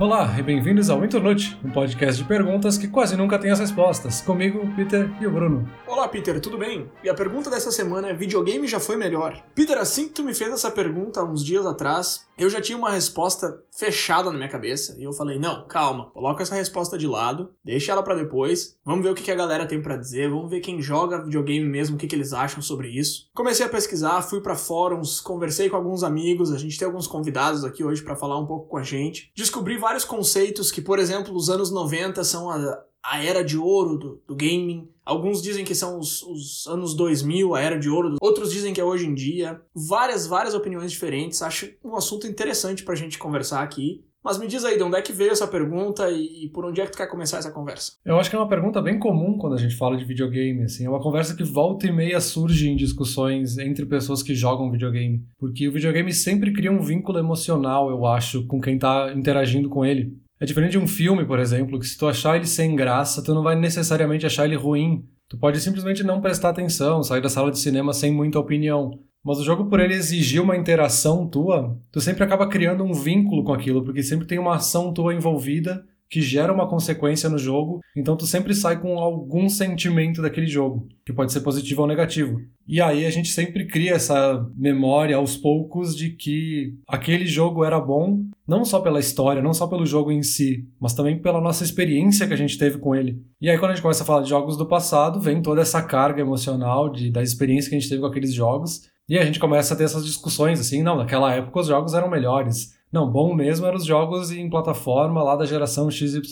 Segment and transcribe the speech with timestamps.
[0.00, 4.20] Olá e bem-vindos ao Internute, um podcast de perguntas que quase nunca tem as respostas.
[4.20, 5.70] Comigo, Peter e o Bruno.
[6.04, 6.92] Olá, Peter, tudo bem?
[7.02, 9.42] E a pergunta dessa semana é: videogame já foi melhor?
[9.54, 12.90] Peter, assim que tu me fez essa pergunta uns dias atrás, eu já tinha uma
[12.90, 14.94] resposta fechada na minha cabeça.
[14.98, 19.02] E eu falei: não, calma, coloca essa resposta de lado, deixa ela para depois, vamos
[19.02, 21.98] ver o que a galera tem para dizer, vamos ver quem joga videogame mesmo, o
[21.98, 23.30] que, que eles acham sobre isso.
[23.34, 27.64] Comecei a pesquisar, fui para fóruns, conversei com alguns amigos, a gente tem alguns convidados
[27.64, 29.32] aqui hoje para falar um pouco com a gente.
[29.34, 33.98] Descobri vários conceitos que, por exemplo, os anos 90 são a, a era de ouro
[33.98, 34.88] do, do gaming.
[35.04, 38.16] Alguns dizem que são os, os, anos 2000, a era de ouro.
[38.20, 39.60] Outros dizem que é hoje em dia.
[39.74, 41.42] Várias, várias opiniões diferentes.
[41.42, 44.02] Acho um assunto interessante pra gente conversar aqui.
[44.24, 46.86] Mas me diz aí, de onde é que veio essa pergunta e, por onde é
[46.86, 47.92] que tu quer começar essa conversa?
[48.02, 50.86] Eu acho que é uma pergunta bem comum quando a gente fala de videogame, assim.
[50.86, 55.22] É uma conversa que volta e meia surge em discussões entre pessoas que jogam videogame.
[55.38, 59.84] Porque o videogame sempre cria um vínculo emocional, eu acho, com quem tá interagindo com
[59.84, 60.16] ele.
[60.44, 63.32] É diferente de um filme, por exemplo, que se tu achar ele sem graça, tu
[63.32, 65.02] não vai necessariamente achar ele ruim.
[65.26, 68.90] Tu pode simplesmente não prestar atenção, sair da sala de cinema sem muita opinião.
[69.24, 73.42] Mas o jogo, por ele exigir uma interação tua, tu sempre acaba criando um vínculo
[73.42, 75.82] com aquilo, porque sempre tem uma ação tua envolvida
[76.14, 80.86] que gera uma consequência no jogo, então tu sempre sai com algum sentimento daquele jogo,
[81.04, 82.40] que pode ser positivo ou negativo.
[82.68, 87.80] E aí a gente sempre cria essa memória aos poucos de que aquele jogo era
[87.80, 91.64] bom, não só pela história, não só pelo jogo em si, mas também pela nossa
[91.64, 93.20] experiência que a gente teve com ele.
[93.40, 95.82] E aí quando a gente começa a falar de jogos do passado, vem toda essa
[95.82, 99.40] carga emocional de, da experiência que a gente teve com aqueles jogos, e a gente
[99.40, 102.72] começa a ter essas discussões assim, não, naquela época os jogos eram melhores.
[102.94, 106.22] Não, bom mesmo eram os jogos em plataforma lá da geração XYZ.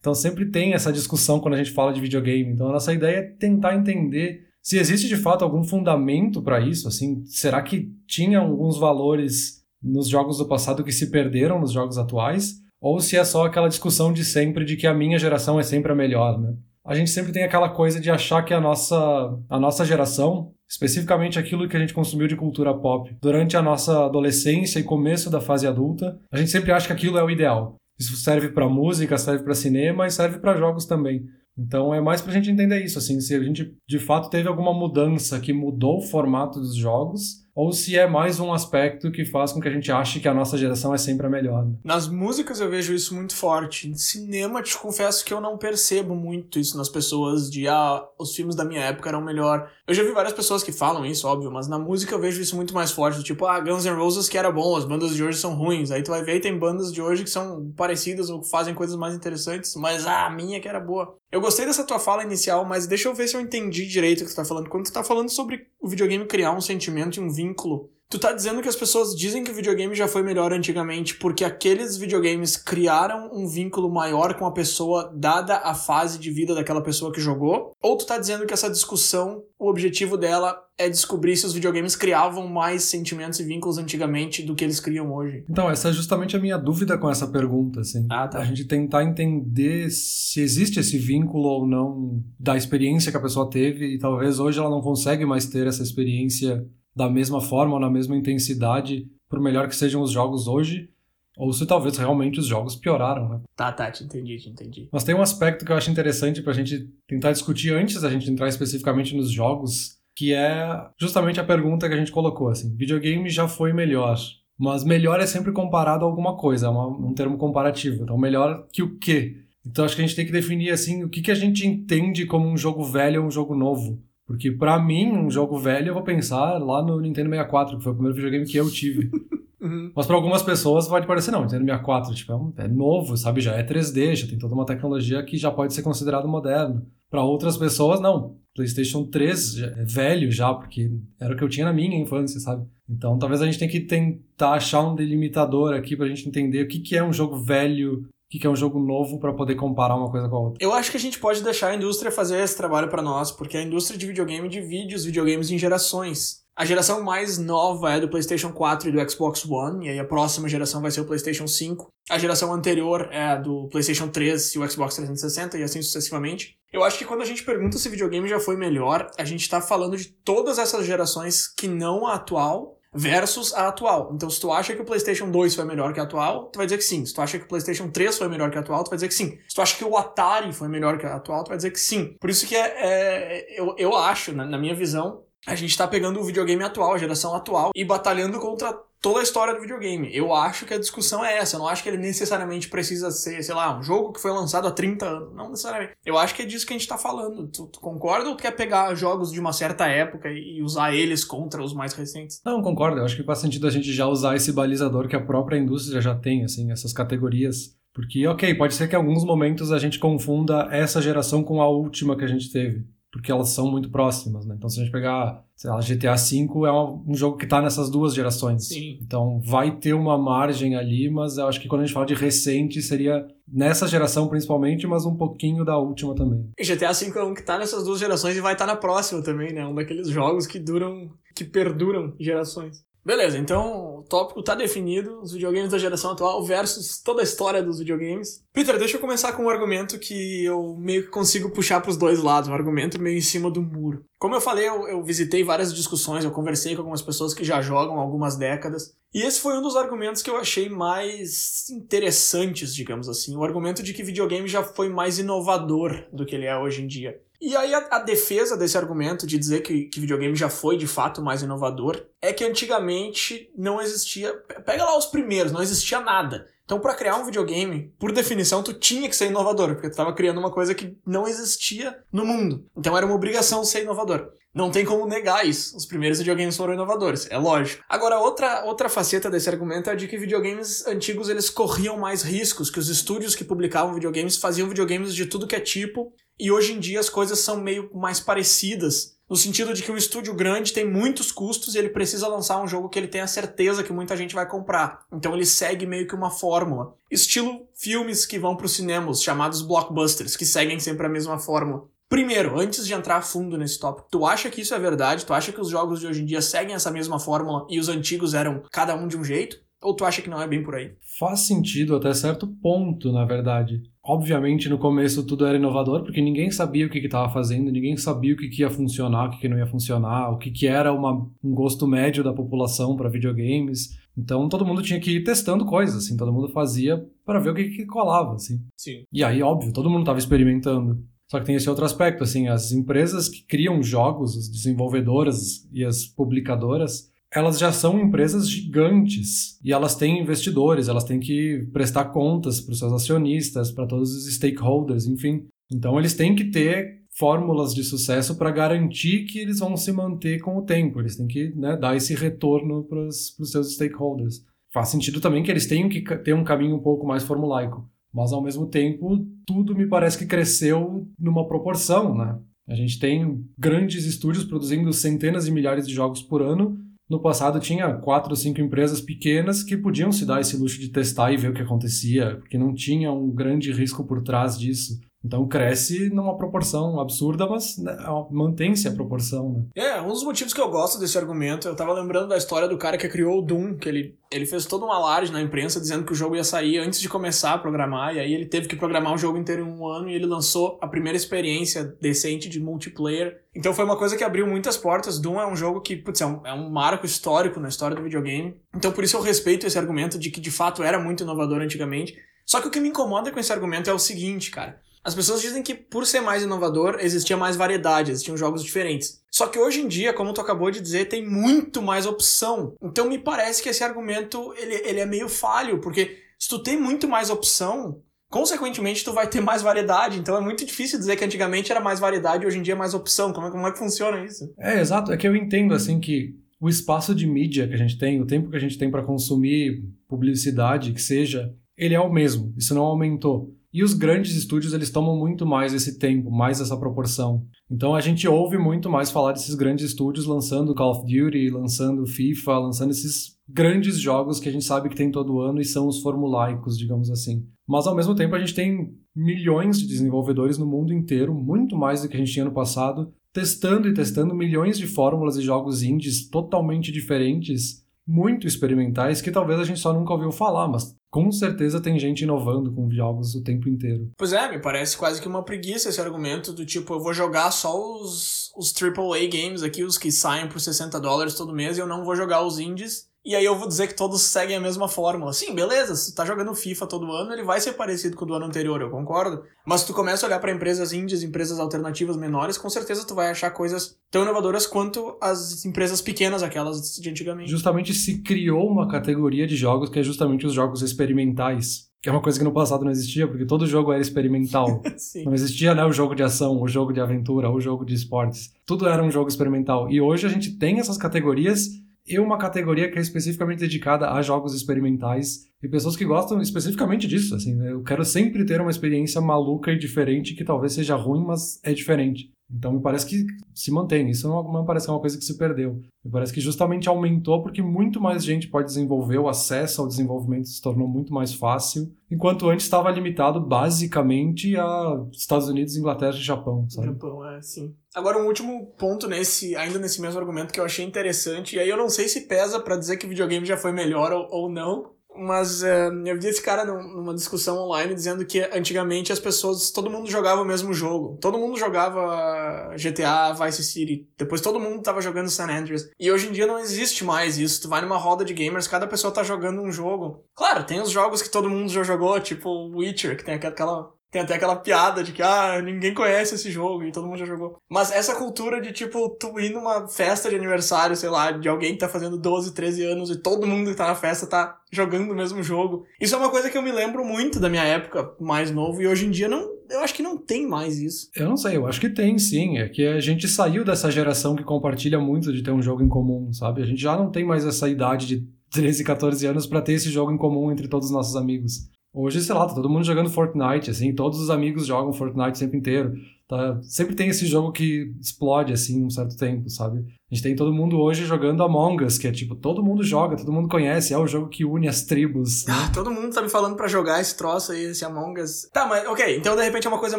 [0.00, 2.52] Então sempre tem essa discussão quando a gente fala de videogame.
[2.52, 6.88] Então a nossa ideia é tentar entender se existe de fato algum fundamento para isso,
[6.88, 11.96] assim, será que tinha alguns valores nos jogos do passado que se perderam nos jogos
[11.96, 12.54] atuais?
[12.80, 15.92] Ou se é só aquela discussão de sempre de que a minha geração é sempre
[15.92, 16.52] a melhor, né?
[16.84, 21.38] A gente sempre tem aquela coisa de achar que a nossa, a nossa geração especificamente
[21.38, 25.38] aquilo que a gente consumiu de cultura pop durante a nossa adolescência e começo da
[25.38, 27.76] fase adulta, a gente sempre acha que aquilo é o ideal.
[28.00, 31.26] Isso serve para música, serve para cinema e serve para jogos também.
[31.58, 34.48] Então é mais para a gente entender isso, assim, se a gente de fato teve
[34.48, 39.24] alguma mudança que mudou o formato dos jogos ou se é mais um aspecto que
[39.24, 41.66] faz com que a gente ache que a nossa geração é sempre a melhor.
[41.66, 41.74] Né?
[41.84, 43.88] Nas músicas eu vejo isso muito forte.
[43.88, 48.34] Em cinema, te confesso que eu não percebo muito isso nas pessoas de ah, os
[48.34, 49.70] filmes da minha época eram melhor.
[49.86, 52.56] Eu já vi várias pessoas que falam isso, óbvio, mas na música eu vejo isso
[52.56, 53.22] muito mais forte.
[53.22, 55.90] Tipo, ah, Guns N' Roses que era bom, as bandas de hoje são ruins.
[55.90, 59.14] Aí tu vai ver tem bandas de hoje que são parecidas ou fazem coisas mais
[59.14, 61.18] interessantes, mas ah, a minha que era boa.
[61.32, 64.24] Eu gostei dessa tua fala inicial, mas deixa eu ver se eu entendi direito o
[64.26, 64.68] que tu tá falando.
[64.68, 68.30] Quando tu tá falando sobre o videogame criar um sentimento e um vínculo Tu tá
[68.30, 72.58] dizendo que as pessoas dizem que o videogame já foi melhor antigamente porque aqueles videogames
[72.58, 77.22] criaram um vínculo maior com a pessoa dada a fase de vida daquela pessoa que
[77.22, 77.72] jogou?
[77.82, 81.96] Ou tu tá dizendo que essa discussão, o objetivo dela é descobrir se os videogames
[81.96, 85.46] criavam mais sentimentos e vínculos antigamente do que eles criam hoje?
[85.48, 88.06] Então, essa é justamente a minha dúvida com essa pergunta, assim.
[88.10, 88.40] Ah, tá.
[88.40, 93.48] A gente tentar entender se existe esse vínculo ou não da experiência que a pessoa
[93.48, 96.62] teve e talvez hoje ela não consegue mais ter essa experiência
[96.94, 100.90] da mesma forma ou na mesma intensidade, por melhor que sejam os jogos hoje,
[101.36, 103.40] ou se talvez realmente os jogos pioraram, né?
[103.56, 104.88] Tá, tá, te entendi, te entendi.
[104.92, 108.30] Mas tem um aspecto que eu acho interessante pra gente tentar discutir antes da gente
[108.30, 113.30] entrar especificamente nos jogos, que é justamente a pergunta que a gente colocou, assim, videogame
[113.30, 114.18] já foi melhor,
[114.58, 118.66] mas melhor é sempre comparado a alguma coisa, é uma, um termo comparativo, então melhor
[118.70, 119.38] que o quê?
[119.64, 122.26] Então acho que a gente tem que definir, assim, o que, que a gente entende
[122.26, 124.02] como um jogo velho ou um jogo novo.
[124.26, 127.92] Porque para mim, um jogo velho, eu vou pensar lá no Nintendo 64, que foi
[127.92, 129.10] o primeiro videogame que eu tive.
[129.62, 129.92] Uhum.
[129.94, 133.40] Mas para algumas pessoas pode parecer, não, Nintendo 64 tipo, é, um, é, novo, sabe?
[133.40, 136.84] Já é 3D, já tem toda uma tecnologia que já pode ser considerado moderno.
[137.08, 138.36] Para outras pessoas, não.
[138.54, 142.66] PlayStation 3 é velho já, porque era o que eu tinha na minha infância, sabe?
[142.88, 146.68] Então talvez a gente tenha que tentar achar um delimitador aqui pra gente entender o
[146.68, 149.94] que, que é um jogo velho que, que é um jogo novo para poder comparar
[149.94, 150.64] uma coisa com a outra.
[150.64, 153.58] Eu acho que a gente pode deixar a indústria fazer esse trabalho para nós, porque
[153.58, 156.40] a indústria de videogame divide os videogames em gerações.
[156.56, 160.04] A geração mais nova é do PlayStation 4 e do Xbox One, e aí a
[160.04, 161.88] próxima geração vai ser o PlayStation 5.
[162.08, 166.56] A geração anterior é do PlayStation 3 e o Xbox 360, e assim sucessivamente.
[166.72, 169.60] Eu acho que quando a gente pergunta se videogame já foi melhor, a gente tá
[169.60, 174.10] falando de todas essas gerações que não a atual, versus a atual.
[174.14, 176.66] Então, se tu acha que o PlayStation 2 foi melhor que a atual, tu vai
[176.66, 177.04] dizer que sim.
[177.06, 179.08] Se tu acha que o PlayStation 3 foi melhor que a atual, tu vai dizer
[179.08, 179.38] que sim.
[179.48, 181.80] Se tu acha que o Atari foi melhor que a atual, tu vai dizer que
[181.80, 182.16] sim.
[182.20, 185.88] Por isso que é, é eu, eu acho, na, na minha visão, a gente tá
[185.88, 190.08] pegando o videogame atual, a geração atual, e batalhando contra toda a história do videogame.
[190.16, 191.56] Eu acho que a discussão é essa.
[191.56, 194.68] Eu não acho que ele necessariamente precisa ser, sei lá, um jogo que foi lançado
[194.68, 195.34] há 30 anos.
[195.34, 195.94] Não necessariamente.
[196.06, 197.48] Eu acho que é disso que a gente tá falando.
[197.48, 201.24] Tu, tu concorda ou tu quer pegar jogos de uma certa época e usar eles
[201.24, 202.40] contra os mais recentes?
[202.46, 203.00] Não, concordo.
[203.00, 206.00] Eu acho que faz sentido a gente já usar esse balizador que a própria indústria
[206.00, 207.76] já tem, assim, essas categorias.
[207.92, 211.68] Porque, ok, pode ser que em alguns momentos a gente confunda essa geração com a
[211.68, 214.54] última que a gente teve porque elas são muito próximas, né?
[214.56, 217.90] Então, se a gente pegar, sei lá, GTA V é um jogo que está nessas
[217.90, 218.68] duas gerações.
[218.68, 218.98] Sim.
[219.02, 222.14] Então, vai ter uma margem ali, mas eu acho que quando a gente fala de
[222.14, 226.48] recente, seria nessa geração principalmente, mas um pouquinho da última também.
[226.58, 228.78] E GTA V é um que está nessas duas gerações e vai estar tá na
[228.78, 229.66] próxima também, né?
[229.66, 232.82] Um daqueles jogos que duram, que perduram gerações.
[233.04, 237.60] Beleza, então o tópico tá definido, os videogames da geração atual versus toda a história
[237.60, 238.44] dos videogames.
[238.52, 241.96] Peter, deixa eu começar com um argumento que eu meio que consigo puxar para os
[241.96, 244.04] dois lados, um argumento meio em cima do muro.
[244.20, 247.60] Como eu falei, eu, eu visitei várias discussões, eu conversei com algumas pessoas que já
[247.60, 252.72] jogam há algumas décadas, e esse foi um dos argumentos que eu achei mais interessantes,
[252.72, 256.56] digamos assim, o argumento de que videogame já foi mais inovador do que ele é
[256.56, 257.20] hoje em dia.
[257.42, 260.86] E aí a, a, defesa desse argumento de dizer que, que videogame já foi de
[260.86, 264.32] fato mais inovador é que antigamente não existia.
[264.64, 266.46] Pega lá os primeiros, não existia nada.
[266.64, 270.12] Então, para criar um videogame, por definição, tu tinha que ser inovador, porque tu estava
[270.12, 272.64] criando uma coisa que não existia no mundo.
[272.76, 274.30] Então, era uma obrigação ser inovador.
[274.54, 275.76] Não tem como negar isso.
[275.76, 277.82] Os primeiros videogames foram inovadores, é lógico.
[277.88, 282.70] Agora, outra, outra faceta desse argumento é de que videogames antigos eles corriam mais riscos,
[282.70, 286.12] que os estúdios que publicavam videogames faziam videogames de tudo que é tipo
[286.42, 289.96] e hoje em dia as coisas são meio mais parecidas, no sentido de que um
[289.96, 293.84] estúdio grande tem muitos custos e ele precisa lançar um jogo que ele tenha certeza
[293.84, 295.06] que muita gente vai comprar.
[295.12, 296.96] Então ele segue meio que uma fórmula.
[297.08, 301.84] Estilo filmes que vão para os cinemas, chamados blockbusters, que seguem sempre a mesma fórmula.
[302.08, 305.24] Primeiro, antes de entrar a fundo nesse tópico, tu acha que isso é verdade?
[305.24, 307.88] Tu acha que os jogos de hoje em dia seguem essa mesma fórmula e os
[307.88, 309.60] antigos eram cada um de um jeito?
[309.80, 310.96] Ou tu acha que não é bem por aí?
[311.20, 313.91] Faz sentido até certo ponto, na verdade.
[314.04, 318.34] Obviamente, no começo tudo era inovador, porque ninguém sabia o que estava fazendo, ninguém sabia
[318.34, 320.92] o que, que, ia funcionar, o que, que não ia funcionar, o que, que era
[320.92, 323.96] uma, um gosto médio da população para videogames.
[324.18, 327.54] Então todo mundo tinha que ir testando coisas, assim, todo mundo fazia para ver o
[327.54, 328.60] que, que colava, assim.
[328.76, 329.04] Sim.
[329.12, 331.04] E aí, óbvio, todo mundo estava experimentando.
[331.30, 335.84] Só que tem esse outro aspecto, assim, as empresas que criam jogos, as desenvolvedoras e
[335.84, 342.06] as publicadoras, elas já são empresas gigantes e elas têm investidores, elas têm que prestar
[342.06, 345.46] contas para os seus acionistas, para todos os stakeholders, enfim.
[345.72, 350.40] Então eles têm que ter fórmulas de sucesso para garantir que eles vão se manter
[350.40, 354.44] com o tempo, eles têm que né, dar esse retorno para os seus stakeholders.
[354.72, 358.32] Faz sentido também que eles tenham que ter um caminho um pouco mais formulaico, mas
[358.32, 362.38] ao mesmo tempo tudo me parece que cresceu numa proporção, né?
[362.68, 366.78] A gente tem grandes estúdios produzindo centenas de milhares de jogos por ano
[367.12, 370.88] no passado tinha quatro ou cinco empresas pequenas que podiam se dar esse luxo de
[370.88, 374.98] testar e ver o que acontecia, porque não tinha um grande risco por trás disso.
[375.24, 377.96] Então cresce numa proporção absurda, mas né,
[378.30, 379.68] mantém-se a proporção.
[379.74, 379.84] Né?
[379.84, 382.76] É, um dos motivos que eu gosto desse argumento, eu tava lembrando da história do
[382.76, 386.04] cara que criou o Doom, que ele, ele fez todo um alarde na imprensa dizendo
[386.04, 388.76] que o jogo ia sair antes de começar a programar, e aí ele teve que
[388.76, 392.60] programar o jogo inteiro em um ano e ele lançou a primeira experiência decente de
[392.60, 393.40] multiplayer.
[393.54, 395.20] Então foi uma coisa que abriu muitas portas.
[395.20, 398.02] Doom é um jogo que, putz, é um, é um marco histórico na história do
[398.02, 398.56] videogame.
[398.74, 402.16] Então por isso eu respeito esse argumento de que de fato era muito inovador antigamente.
[402.44, 404.80] Só que o que me incomoda com esse argumento é o seguinte, cara.
[405.04, 409.20] As pessoas dizem que por ser mais inovador, existia mais variedade, existiam jogos diferentes.
[409.30, 412.74] Só que hoje em dia, como tu acabou de dizer, tem muito mais opção.
[412.80, 416.76] Então me parece que esse argumento ele, ele é meio falho, porque se tu tem
[416.76, 420.18] muito mais opção, consequentemente tu vai ter mais variedade.
[420.18, 422.76] Então é muito difícil dizer que antigamente era mais variedade e hoje em dia é
[422.76, 423.32] mais opção.
[423.32, 424.52] Como é, como é que funciona isso?
[424.58, 425.12] É, exato.
[425.12, 428.26] É que eu entendo assim que o espaço de mídia que a gente tem, o
[428.26, 432.54] tempo que a gente tem para consumir publicidade, que seja, ele é o mesmo.
[432.56, 433.52] Isso não aumentou.
[433.72, 437.46] E os grandes estúdios, eles tomam muito mais esse tempo, mais essa proporção.
[437.70, 442.06] Então a gente ouve muito mais falar desses grandes estúdios lançando Call of Duty, lançando
[442.06, 445.86] FIFA, lançando esses grandes jogos que a gente sabe que tem todo ano e são
[445.86, 447.46] os formulaicos, digamos assim.
[447.66, 452.02] Mas ao mesmo tempo a gente tem milhões de desenvolvedores no mundo inteiro, muito mais
[452.02, 455.82] do que a gente tinha no passado, testando e testando milhões de fórmulas e jogos
[455.82, 461.30] indies totalmente diferentes muito experimentais que talvez a gente só nunca ouviu falar, mas com
[461.30, 464.10] certeza tem gente inovando com jogos o tempo inteiro.
[464.16, 467.50] Pois é, me parece quase que uma preguiça esse argumento do tipo, eu vou jogar
[467.50, 471.80] só os, os AAA games aqui, os que saem por 60 dólares todo mês, e
[471.82, 473.11] eu não vou jogar os indies.
[473.24, 475.32] E aí eu vou dizer que todos seguem a mesma fórmula.
[475.32, 478.28] Sim, beleza, se tu tá jogando FIFA todo ano, ele vai ser parecido com o
[478.28, 479.44] do ano anterior, eu concordo.
[479.64, 483.14] Mas se tu começa a olhar para empresas índias, empresas alternativas menores, com certeza tu
[483.14, 487.48] vai achar coisas tão inovadoras quanto as empresas pequenas, aquelas de antigamente.
[487.48, 491.92] Justamente se criou uma categoria de jogos que é justamente os jogos experimentais.
[492.02, 494.82] Que é uma coisa que no passado não existia, porque todo jogo era experimental.
[495.24, 498.52] não existia né, o jogo de ação, o jogo de aventura, o jogo de esportes.
[498.66, 499.88] Tudo era um jogo experimental.
[499.88, 501.68] E hoje a gente tem essas categorias
[502.06, 507.06] e uma categoria que é especificamente dedicada a jogos experimentais e pessoas que gostam especificamente
[507.06, 507.34] disso.
[507.34, 507.72] Assim, né?
[507.72, 511.72] Eu quero sempre ter uma experiência maluca e diferente que talvez seja ruim, mas é
[511.72, 512.32] diferente.
[512.52, 514.10] Então me parece que se mantém.
[514.10, 515.80] Isso não, não parece é uma coisa que se perdeu.
[516.04, 520.48] Me parece que justamente aumentou porque muito mais gente pode desenvolver, o acesso ao desenvolvimento
[520.48, 526.22] se tornou muito mais fácil, enquanto antes estava limitado basicamente a Estados Unidos, Inglaterra e
[526.22, 526.66] Japão.
[526.68, 526.88] Sabe?
[526.88, 527.74] Japão, é, sim.
[527.94, 531.68] Agora um último ponto nesse, ainda nesse mesmo argumento que eu achei interessante, e aí
[531.68, 534.92] eu não sei se pesa para dizer que videogame já foi melhor ou, ou não,
[535.16, 539.90] mas uh, eu vi esse cara numa discussão online dizendo que antigamente as pessoas, todo
[539.90, 541.18] mundo jogava o mesmo jogo.
[541.20, 544.08] Todo mundo jogava GTA, Vice City.
[544.16, 545.90] Depois todo mundo tava jogando San Andreas.
[545.98, 547.62] E hoje em dia não existe mais isso.
[547.62, 550.24] Tu vai numa roda de gamers, cada pessoa tá jogando um jogo.
[550.34, 554.20] Claro, tem os jogos que todo mundo já jogou, tipo Witcher, que tem aquela tem
[554.20, 557.56] até aquela piada de que, ah, ninguém conhece esse jogo e todo mundo já jogou.
[557.68, 561.72] Mas essa cultura de, tipo, tu ir numa festa de aniversário, sei lá, de alguém
[561.72, 565.10] que tá fazendo 12, 13 anos e todo mundo que tá na festa tá jogando
[565.10, 565.86] o mesmo jogo.
[565.98, 568.86] Isso é uma coisa que eu me lembro muito da minha época mais novo e
[568.86, 571.08] hoje em dia não, eu acho que não tem mais isso.
[571.16, 572.58] Eu não sei, eu acho que tem sim.
[572.58, 575.88] É que a gente saiu dessa geração que compartilha muito de ter um jogo em
[575.88, 576.62] comum, sabe?
[576.62, 579.88] A gente já não tem mais essa idade de 13, 14 anos para ter esse
[579.88, 581.70] jogo em comum entre todos os nossos amigos.
[581.94, 585.40] Hoje, sei lá, tá todo mundo jogando Fortnite, assim, todos os amigos jogam Fortnite o
[585.40, 585.92] tempo inteiro.
[586.32, 586.58] Tá?
[586.62, 589.80] Sempre tem esse jogo que explode, assim, um certo tempo, sabe?
[590.10, 593.18] A gente tem todo mundo hoje jogando Among Us, que é tipo, todo mundo joga,
[593.18, 595.44] todo mundo conhece, é o jogo que une as tribos.
[595.44, 595.52] Né?
[595.62, 598.48] Ah, todo mundo tá me falando para jogar esse troço aí, esse Among Us.
[598.50, 599.98] Tá, mas ok, então de repente é uma coisa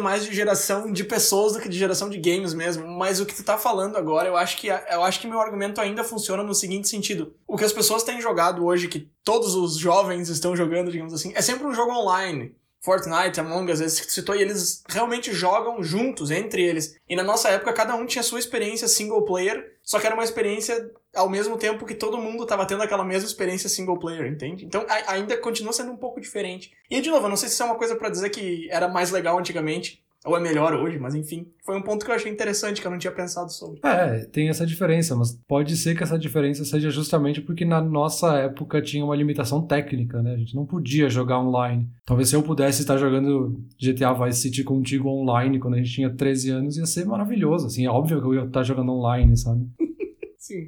[0.00, 2.84] mais de geração de pessoas do que de geração de games mesmo.
[2.86, 5.80] Mas o que tu tá falando agora, eu acho que eu acho que meu argumento
[5.80, 7.32] ainda funciona no seguinte sentido.
[7.46, 11.32] O que as pessoas têm jogado hoje, que todos os jovens estão jogando, digamos assim,
[11.34, 12.52] é sempre um jogo online.
[12.84, 16.96] Fortnite, Among Us, esse que citou, e eles realmente jogam juntos, entre eles.
[17.08, 20.22] E na nossa época, cada um tinha sua experiência single player, só que era uma
[20.22, 24.66] experiência ao mesmo tempo que todo mundo estava tendo aquela mesma experiência single player, entende?
[24.66, 26.72] Então ainda continua sendo um pouco diferente.
[26.90, 28.86] E de novo, eu não sei se isso é uma coisa para dizer que era
[28.86, 31.46] mais legal antigamente, ou é melhor hoje, mas enfim.
[31.64, 33.80] Foi um ponto que eu achei interessante, que eu não tinha pensado sobre.
[33.84, 38.36] É, tem essa diferença, mas pode ser que essa diferença seja justamente porque na nossa
[38.38, 40.34] época tinha uma limitação técnica, né?
[40.34, 41.88] A gente não podia jogar online.
[42.04, 46.10] Talvez se eu pudesse estar jogando GTA Vice City contigo online quando a gente tinha
[46.10, 47.66] 13 anos, ia ser maravilhoso.
[47.66, 49.66] Assim, é óbvio que eu ia estar jogando online, sabe?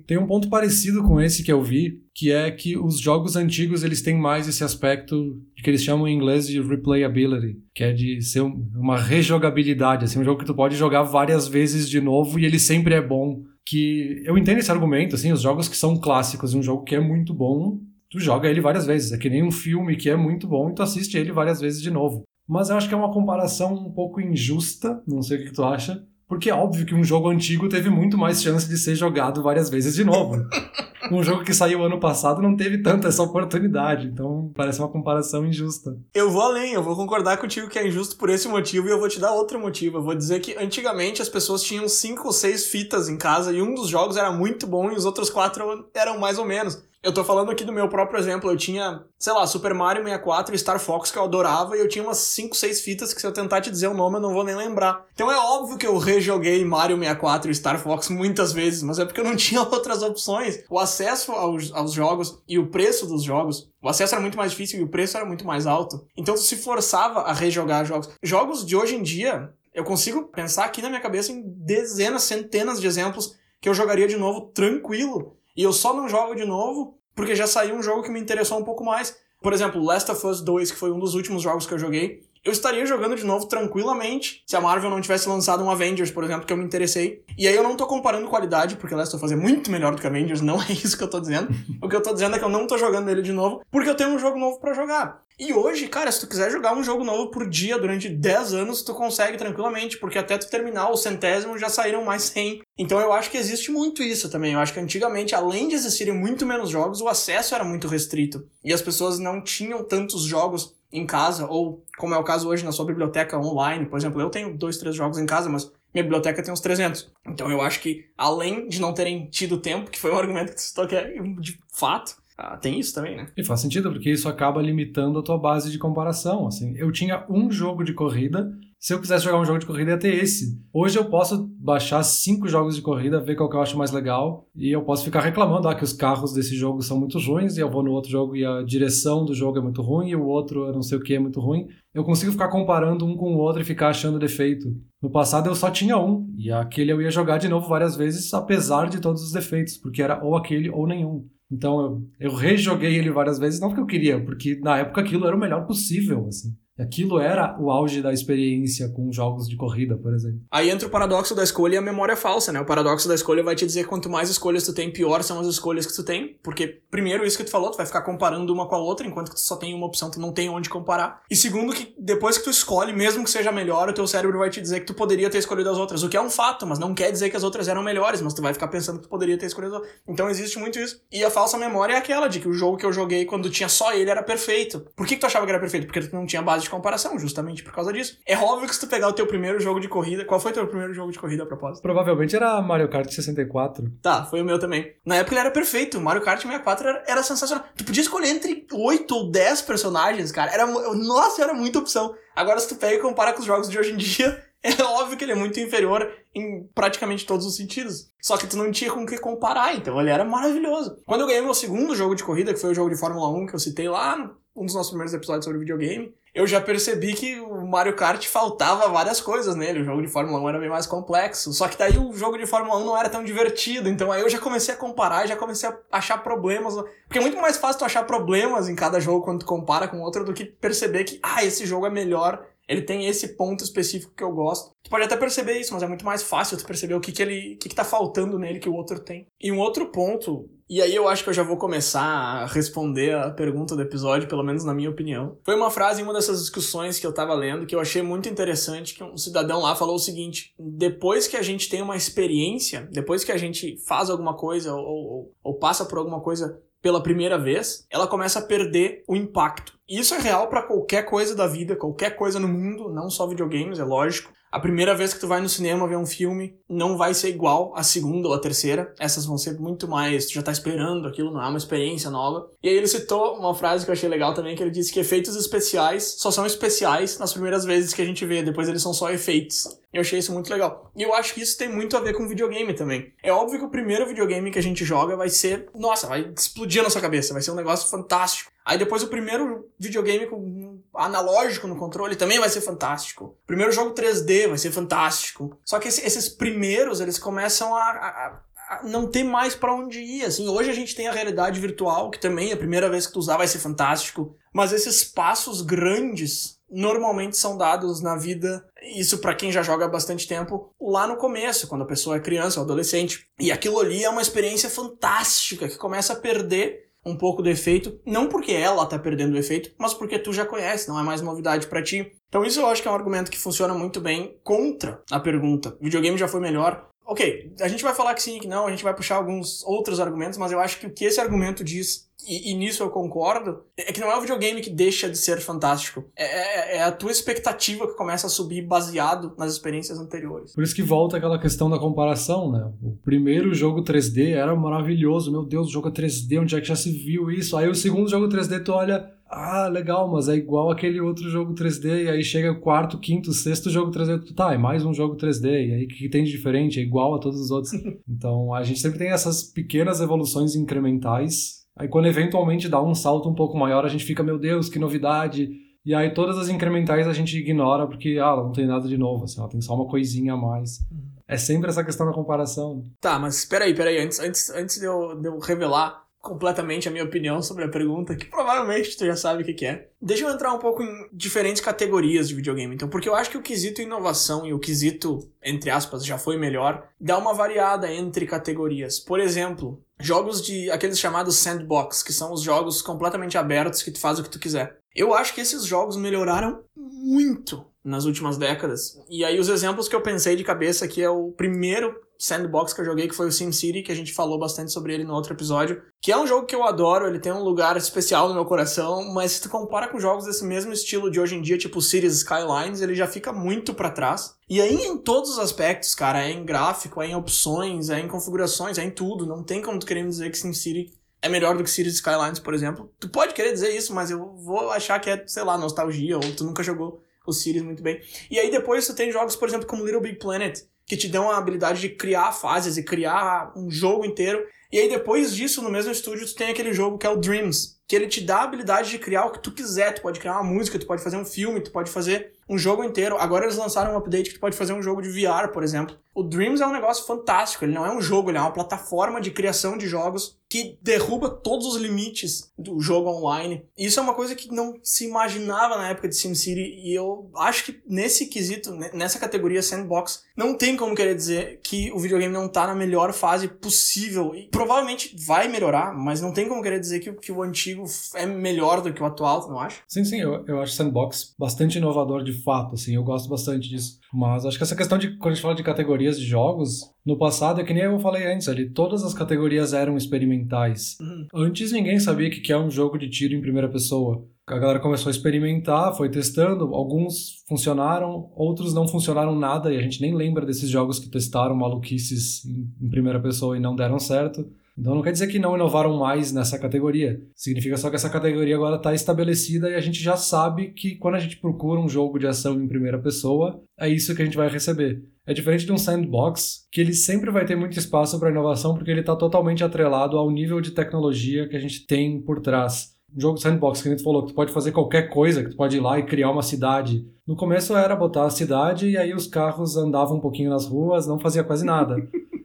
[0.06, 3.84] Tem um ponto parecido com esse que eu vi, que é que os jogos antigos
[3.84, 8.22] eles têm mais esse aspecto que eles chamam em inglês de replayability, que é de
[8.22, 12.44] ser uma rejogabilidade, assim, um jogo que tu pode jogar várias vezes de novo e
[12.46, 13.42] ele sempre é bom.
[13.66, 17.00] Que eu entendo esse argumento, assim, os jogos que são clássicos, um jogo que é
[17.00, 19.12] muito bom, tu joga ele várias vezes.
[19.12, 21.82] É que nem um filme que é muito bom e tu assiste ele várias vezes
[21.82, 22.22] de novo.
[22.48, 25.64] Mas eu acho que é uma comparação um pouco injusta, não sei o que tu
[25.64, 29.42] acha, porque é óbvio que um jogo antigo teve muito mais chance de ser jogado
[29.42, 30.44] várias vezes de novo.
[31.10, 34.08] um jogo que saiu ano passado não teve tanta essa oportunidade.
[34.08, 35.96] Então parece uma comparação injusta.
[36.14, 38.98] Eu vou além, eu vou concordar contigo que é injusto por esse motivo e eu
[38.98, 39.98] vou te dar outro motivo.
[39.98, 43.62] Eu vou dizer que antigamente as pessoas tinham cinco ou seis fitas em casa e
[43.62, 46.82] um dos jogos era muito bom e os outros quatro eram mais ou menos.
[47.02, 48.50] Eu tô falando aqui do meu próprio exemplo.
[48.50, 51.88] Eu tinha, sei lá, Super Mario 64 e Star Fox que eu adorava e eu
[51.88, 54.32] tinha umas 5, 6 fitas que se eu tentar te dizer o nome eu não
[54.32, 55.04] vou nem lembrar.
[55.14, 59.04] Então é óbvio que eu rejoguei Mario 64 e Star Fox muitas vezes, mas é
[59.04, 60.64] porque eu não tinha outras opções.
[60.68, 64.50] O acesso aos, aos jogos e o preço dos jogos o acesso era muito mais
[64.50, 66.04] difícil e o preço era muito mais alto.
[66.16, 68.10] Então tu se forçava a rejogar jogos.
[68.20, 72.80] Jogos de hoje em dia, eu consigo pensar aqui na minha cabeça em dezenas, centenas
[72.80, 75.36] de exemplos que eu jogaria de novo tranquilo.
[75.56, 78.58] E eu só não jogo de novo porque já saiu um jogo que me interessou
[78.58, 79.16] um pouco mais.
[79.40, 82.25] Por exemplo, Last of Us 2, que foi um dos últimos jogos que eu joguei.
[82.46, 86.22] Eu estaria jogando de novo tranquilamente se a Marvel não tivesse lançado um Avengers, por
[86.22, 87.24] exemplo, que eu me interessei.
[87.36, 90.00] E aí eu não tô comparando qualidade, porque Last of Us é muito melhor do
[90.00, 91.48] que Avengers, não é isso que eu tô dizendo.
[91.82, 93.90] o que eu tô dizendo é que eu não tô jogando ele de novo, porque
[93.90, 95.26] eu tenho um jogo novo para jogar.
[95.38, 98.82] E hoje, cara, se tu quiser jogar um jogo novo por dia durante 10 anos,
[98.82, 102.62] tu consegue tranquilamente, porque até tu terminar o centésimo já saíram mais 100.
[102.78, 104.54] Então eu acho que existe muito isso também.
[104.54, 108.48] Eu acho que antigamente, além de existirem muito menos jogos, o acesso era muito restrito.
[108.64, 112.64] E as pessoas não tinham tantos jogos em casa, ou como é o caso hoje
[112.64, 113.86] na sua biblioteca online.
[113.86, 117.10] Por exemplo, eu tenho dois, três jogos em casa, mas minha biblioteca tem uns 300.
[117.26, 120.56] Então eu acho que, além de não terem tido tempo, que foi um argumento que
[120.56, 123.28] tu citou que é de fato, Ah, tem isso também, né?
[123.34, 126.46] E faz sentido, porque isso acaba limitando a tua base de comparação.
[126.46, 129.92] Assim, eu tinha um jogo de corrida se eu quisesse jogar um jogo de corrida,
[129.92, 130.60] ia ter esse.
[130.72, 134.48] Hoje eu posso baixar cinco jogos de corrida, ver qual que eu acho mais legal,
[134.54, 137.60] e eu posso ficar reclamando ah, que os carros desse jogo são muito ruins, e
[137.60, 140.26] eu vou no outro jogo e a direção do jogo é muito ruim, e o
[140.26, 141.66] outro, não sei o que, é muito ruim.
[141.92, 144.68] Eu consigo ficar comparando um com o outro e ficar achando defeito.
[145.02, 148.32] No passado eu só tinha um, e aquele eu ia jogar de novo várias vezes,
[148.34, 151.26] apesar de todos os defeitos, porque era ou aquele ou nenhum.
[151.50, 155.26] Então eu, eu rejoguei ele várias vezes, não porque eu queria, porque na época aquilo
[155.26, 156.54] era o melhor possível, assim.
[156.78, 160.40] Aquilo era o auge da experiência com jogos de corrida, por exemplo.
[160.50, 162.60] Aí entra o paradoxo da escolha e a memória falsa, né?
[162.60, 165.46] O paradoxo da escolha vai te dizer quanto mais escolhas tu tem, pior são as
[165.46, 166.38] escolhas que tu tem.
[166.42, 169.30] Porque, primeiro, isso que tu falou, tu vai ficar comparando uma com a outra, enquanto
[169.30, 171.22] que tu só tem uma opção, tu não tem onde comparar.
[171.30, 174.50] E segundo, que depois que tu escolhe, mesmo que seja melhor, o teu cérebro vai
[174.50, 176.02] te dizer que tu poderia ter escolhido as outras.
[176.02, 178.34] O que é um fato, mas não quer dizer que as outras eram melhores, mas
[178.34, 179.98] tu vai ficar pensando que tu poderia ter escolhido as outras.
[180.06, 181.00] Então existe muito isso.
[181.10, 183.68] E a falsa memória é aquela de que o jogo que eu joguei quando tinha
[183.68, 184.86] só ele era perfeito.
[184.94, 185.86] Por que, que tu achava que era perfeito?
[185.86, 188.18] Porque tu não tinha base de comparação, justamente por causa disso.
[188.26, 190.54] É óbvio que se tu pegar o teu primeiro jogo de corrida, qual foi o
[190.54, 191.82] teu primeiro jogo de corrida a propósito?
[191.82, 193.90] Provavelmente era Mario Kart 64.
[194.02, 194.92] Tá, foi o meu também.
[195.04, 197.64] Na época ele era perfeito, Mario Kart 64 era, era sensacional.
[197.76, 200.52] Tu podia escolher entre 8 ou 10 personagens, cara.
[200.52, 202.14] Era, nossa, era muita opção.
[202.34, 205.16] Agora se tu pega e compara com os jogos de hoje em dia, é óbvio
[205.16, 208.10] que ele é muito inferior em praticamente todos os sentidos.
[208.20, 210.98] Só que tu não tinha com o que comparar, então ele era maravilhoso.
[211.06, 213.46] Quando eu ganhei meu segundo jogo de corrida, que foi o jogo de Fórmula 1
[213.46, 217.40] que eu citei lá, um dos nossos primeiros episódios sobre videogame, eu já percebi que
[217.40, 219.80] o Mario Kart faltava várias coisas nele.
[219.80, 221.50] O jogo de Fórmula 1 era bem mais complexo.
[221.54, 223.88] Só que daí o jogo de Fórmula 1 não era tão divertido.
[223.88, 226.74] Então aí eu já comecei a comparar já comecei a achar problemas.
[226.74, 230.00] Porque é muito mais fácil tu achar problemas em cada jogo quando tu compara com
[230.00, 234.14] outro do que perceber que, ah, esse jogo é melhor ele tem esse ponto específico
[234.14, 234.72] que eu gosto.
[234.82, 237.22] Tu pode até perceber isso, mas é muito mais fácil tu perceber o que, que
[237.22, 237.54] ele.
[237.54, 239.26] o que, que tá faltando nele que o outro tem.
[239.40, 243.14] E um outro ponto, e aí eu acho que eu já vou começar a responder
[243.14, 245.38] a pergunta do episódio, pelo menos na minha opinião.
[245.44, 248.28] Foi uma frase em uma dessas discussões que eu tava lendo que eu achei muito
[248.28, 252.88] interessante, que um cidadão lá falou o seguinte: depois que a gente tem uma experiência,
[252.92, 257.02] depois que a gente faz alguma coisa ou, ou, ou passa por alguma coisa pela
[257.02, 259.75] primeira vez, ela começa a perder o impacto.
[259.88, 263.78] Isso é real para qualquer coisa da vida, qualquer coisa no mundo, não só videogames,
[263.78, 264.32] é lógico.
[264.50, 267.72] A primeira vez que tu vai no cinema ver um filme não vai ser igual
[267.76, 268.94] a segunda ou a terceira.
[268.98, 270.26] Essas vão ser muito mais.
[270.26, 272.48] Tu já tá esperando aquilo, não é uma experiência nova.
[272.62, 275.00] E aí ele citou uma frase que eu achei legal também, que ele disse que
[275.00, 278.94] efeitos especiais só são especiais nas primeiras vezes que a gente vê, depois eles são
[278.94, 279.78] só efeitos.
[279.92, 280.90] Eu achei isso muito legal.
[280.96, 283.12] E eu acho que isso tem muito a ver com videogame também.
[283.22, 285.68] É óbvio que o primeiro videogame que a gente joga vai ser.
[285.74, 288.55] Nossa, vai explodir a nossa cabeça, vai ser um negócio fantástico.
[288.66, 293.38] Aí depois o primeiro videogame com analógico no controle também vai ser fantástico.
[293.46, 295.56] Primeiro jogo 3D vai ser fantástico.
[295.64, 300.24] Só que esses primeiros, eles começam a, a, a não ter mais para onde ir,
[300.24, 300.48] assim.
[300.48, 303.36] Hoje a gente tem a realidade virtual, que também a primeira vez que tu usar
[303.36, 304.36] vai ser fantástico.
[304.52, 309.88] Mas esses passos grandes normalmente são dados na vida, isso para quem já joga há
[309.88, 313.28] bastante tempo, lá no começo, quando a pessoa é criança ou adolescente.
[313.38, 317.98] E aquilo ali é uma experiência fantástica que começa a perder um pouco do efeito,
[318.04, 321.22] não porque ela tá perdendo o efeito, mas porque tu já conhece, não é mais
[321.22, 322.12] novidade para ti.
[322.28, 325.76] Então isso eu acho que é um argumento que funciona muito bem contra a pergunta.
[325.80, 326.88] Videogame já foi melhor.
[327.06, 330.00] Ok, a gente vai falar que sim, que não, a gente vai puxar alguns outros
[330.00, 333.60] argumentos, mas eu acho que o que esse argumento diz e, e, nisso eu concordo,
[333.76, 336.04] é que não é o videogame que deixa de ser fantástico.
[336.16, 340.52] É, é, é, a tua expectativa que começa a subir baseado nas experiências anteriores.
[340.52, 342.72] Por isso que volta aquela questão da comparação, né?
[342.82, 346.76] O primeiro jogo 3D era maravilhoso, meu Deus, o jogo 3D, onde é que já
[346.76, 347.56] se viu isso?
[347.56, 351.54] Aí o segundo jogo 3D tu olha, ah, legal, mas é igual aquele outro jogo
[351.54, 354.94] 3D, e aí chega o quarto, quinto, sexto jogo 3D, tu, tá, é mais um
[354.94, 356.80] jogo 3D, e aí o que tem de diferente?
[356.80, 357.72] É igual a todos os outros.
[358.08, 363.28] então a gente sempre tem essas pequenas evoluções incrementais Aí quando eventualmente dá um salto
[363.28, 365.50] um pouco maior, a gente fica, meu Deus, que novidade.
[365.84, 369.24] E aí todas as incrementais a gente ignora porque, ah, não tem nada de novo,
[369.24, 370.80] assim, ela tem só uma coisinha a mais.
[370.90, 371.06] Uhum.
[371.28, 372.82] É sempre essa questão da comparação.
[372.98, 376.88] Tá, mas espera aí, espera aí, antes, antes, antes de, eu, de eu revelar completamente
[376.88, 379.88] a minha opinião sobre a pergunta, que provavelmente tu já sabe o que, que é.
[380.02, 383.38] Deixa eu entrar um pouco em diferentes categorias de videogame, então, porque eu acho que
[383.38, 388.26] o quesito inovação e o quesito, entre aspas, já foi melhor, dá uma variada entre
[388.26, 388.98] categorias.
[388.98, 394.00] Por exemplo, jogos de aqueles chamados sandbox, que são os jogos completamente abertos que tu
[394.00, 394.78] faz o que tu quiser.
[394.94, 399.00] Eu acho que esses jogos melhoraram muito nas últimas décadas.
[399.08, 402.80] E aí os exemplos que eu pensei de cabeça aqui é o primeiro sandbox que
[402.80, 405.32] eu joguei, que foi o SimCity, que a gente falou bastante sobre ele no outro
[405.32, 408.44] episódio, que é um jogo que eu adoro, ele tem um lugar especial no meu
[408.44, 411.82] coração, mas se tu compara com jogos desse mesmo estilo de hoje em dia, tipo
[411.82, 414.34] Cities Skylines, ele já fica muito para trás.
[414.48, 418.08] E aí em todos os aspectos, cara, é em gráfico, é em opções, é em
[418.08, 421.64] configurações, é em tudo, não tem como tu querer dizer que SimCity é melhor do
[421.64, 422.92] que Cities Skylines, por exemplo.
[423.00, 426.32] Tu pode querer dizer isso, mas eu vou achar que é, sei lá, nostalgia, ou
[426.34, 428.00] tu nunca jogou o Cities muito bem.
[428.30, 431.30] E aí depois tu tem jogos, por exemplo, como Little Big Planet, que te dão
[431.30, 434.46] a habilidade de criar fases e criar um jogo inteiro.
[434.72, 437.75] E aí depois disso, no mesmo estúdio, tu tem aquele jogo que é o Dreams,
[437.86, 439.92] que ele te dá a habilidade de criar o que tu quiser.
[439.92, 442.84] Tu pode criar uma música, tu pode fazer um filme, tu pode fazer um jogo
[442.84, 443.16] inteiro.
[443.18, 445.96] Agora eles lançaram um update que tu pode fazer um jogo de VR, por exemplo.
[446.14, 447.64] O Dreams é um negócio fantástico.
[447.64, 451.28] Ele não é um jogo, ele é uma plataforma de criação de jogos que derruba
[451.28, 453.66] todos os limites do jogo online.
[453.76, 457.64] Isso é uma coisa que não se imaginava na época de SimCity e eu acho
[457.64, 462.48] que nesse quesito, nessa categoria sandbox, não tem como querer dizer que o videogame não
[462.48, 464.34] tá na melhor fase possível.
[464.34, 467.75] E provavelmente vai melhorar, mas não tem como querer dizer que, que o antigo
[468.14, 469.80] é melhor do que o atual, não acha?
[469.86, 473.98] Sim, sim, eu, eu acho sandbox bastante inovador de fato, assim, eu gosto bastante disso.
[474.12, 477.16] Mas acho que essa questão de, quando a gente fala de categorias de jogos, no
[477.16, 480.96] passado, é que nem eu falei antes ali, todas as categorias eram experimentais.
[481.00, 481.26] Uhum.
[481.34, 484.26] Antes ninguém sabia o que é um jogo de tiro em primeira pessoa.
[484.46, 489.82] A galera começou a experimentar, foi testando, alguns funcionaram, outros não funcionaram nada, e a
[489.82, 493.98] gente nem lembra desses jogos que testaram maluquices em, em primeira pessoa e não deram
[493.98, 494.48] certo.
[494.78, 497.20] Então não quer dizer que não inovaram mais nessa categoria.
[497.34, 501.14] Significa só que essa categoria agora está estabelecida e a gente já sabe que quando
[501.14, 504.36] a gente procura um jogo de ação em primeira pessoa, é isso que a gente
[504.36, 505.02] vai receber.
[505.26, 508.90] É diferente de um sandbox, que ele sempre vai ter muito espaço para inovação porque
[508.90, 512.94] ele está totalmente atrelado ao nível de tecnologia que a gente tem por trás.
[513.16, 515.56] Um jogo sandbox que a gente falou que tu pode fazer qualquer coisa, que tu
[515.56, 517.06] pode ir lá e criar uma cidade.
[517.26, 521.06] No começo era botar a cidade e aí os carros andavam um pouquinho nas ruas,
[521.06, 521.96] não fazia quase nada.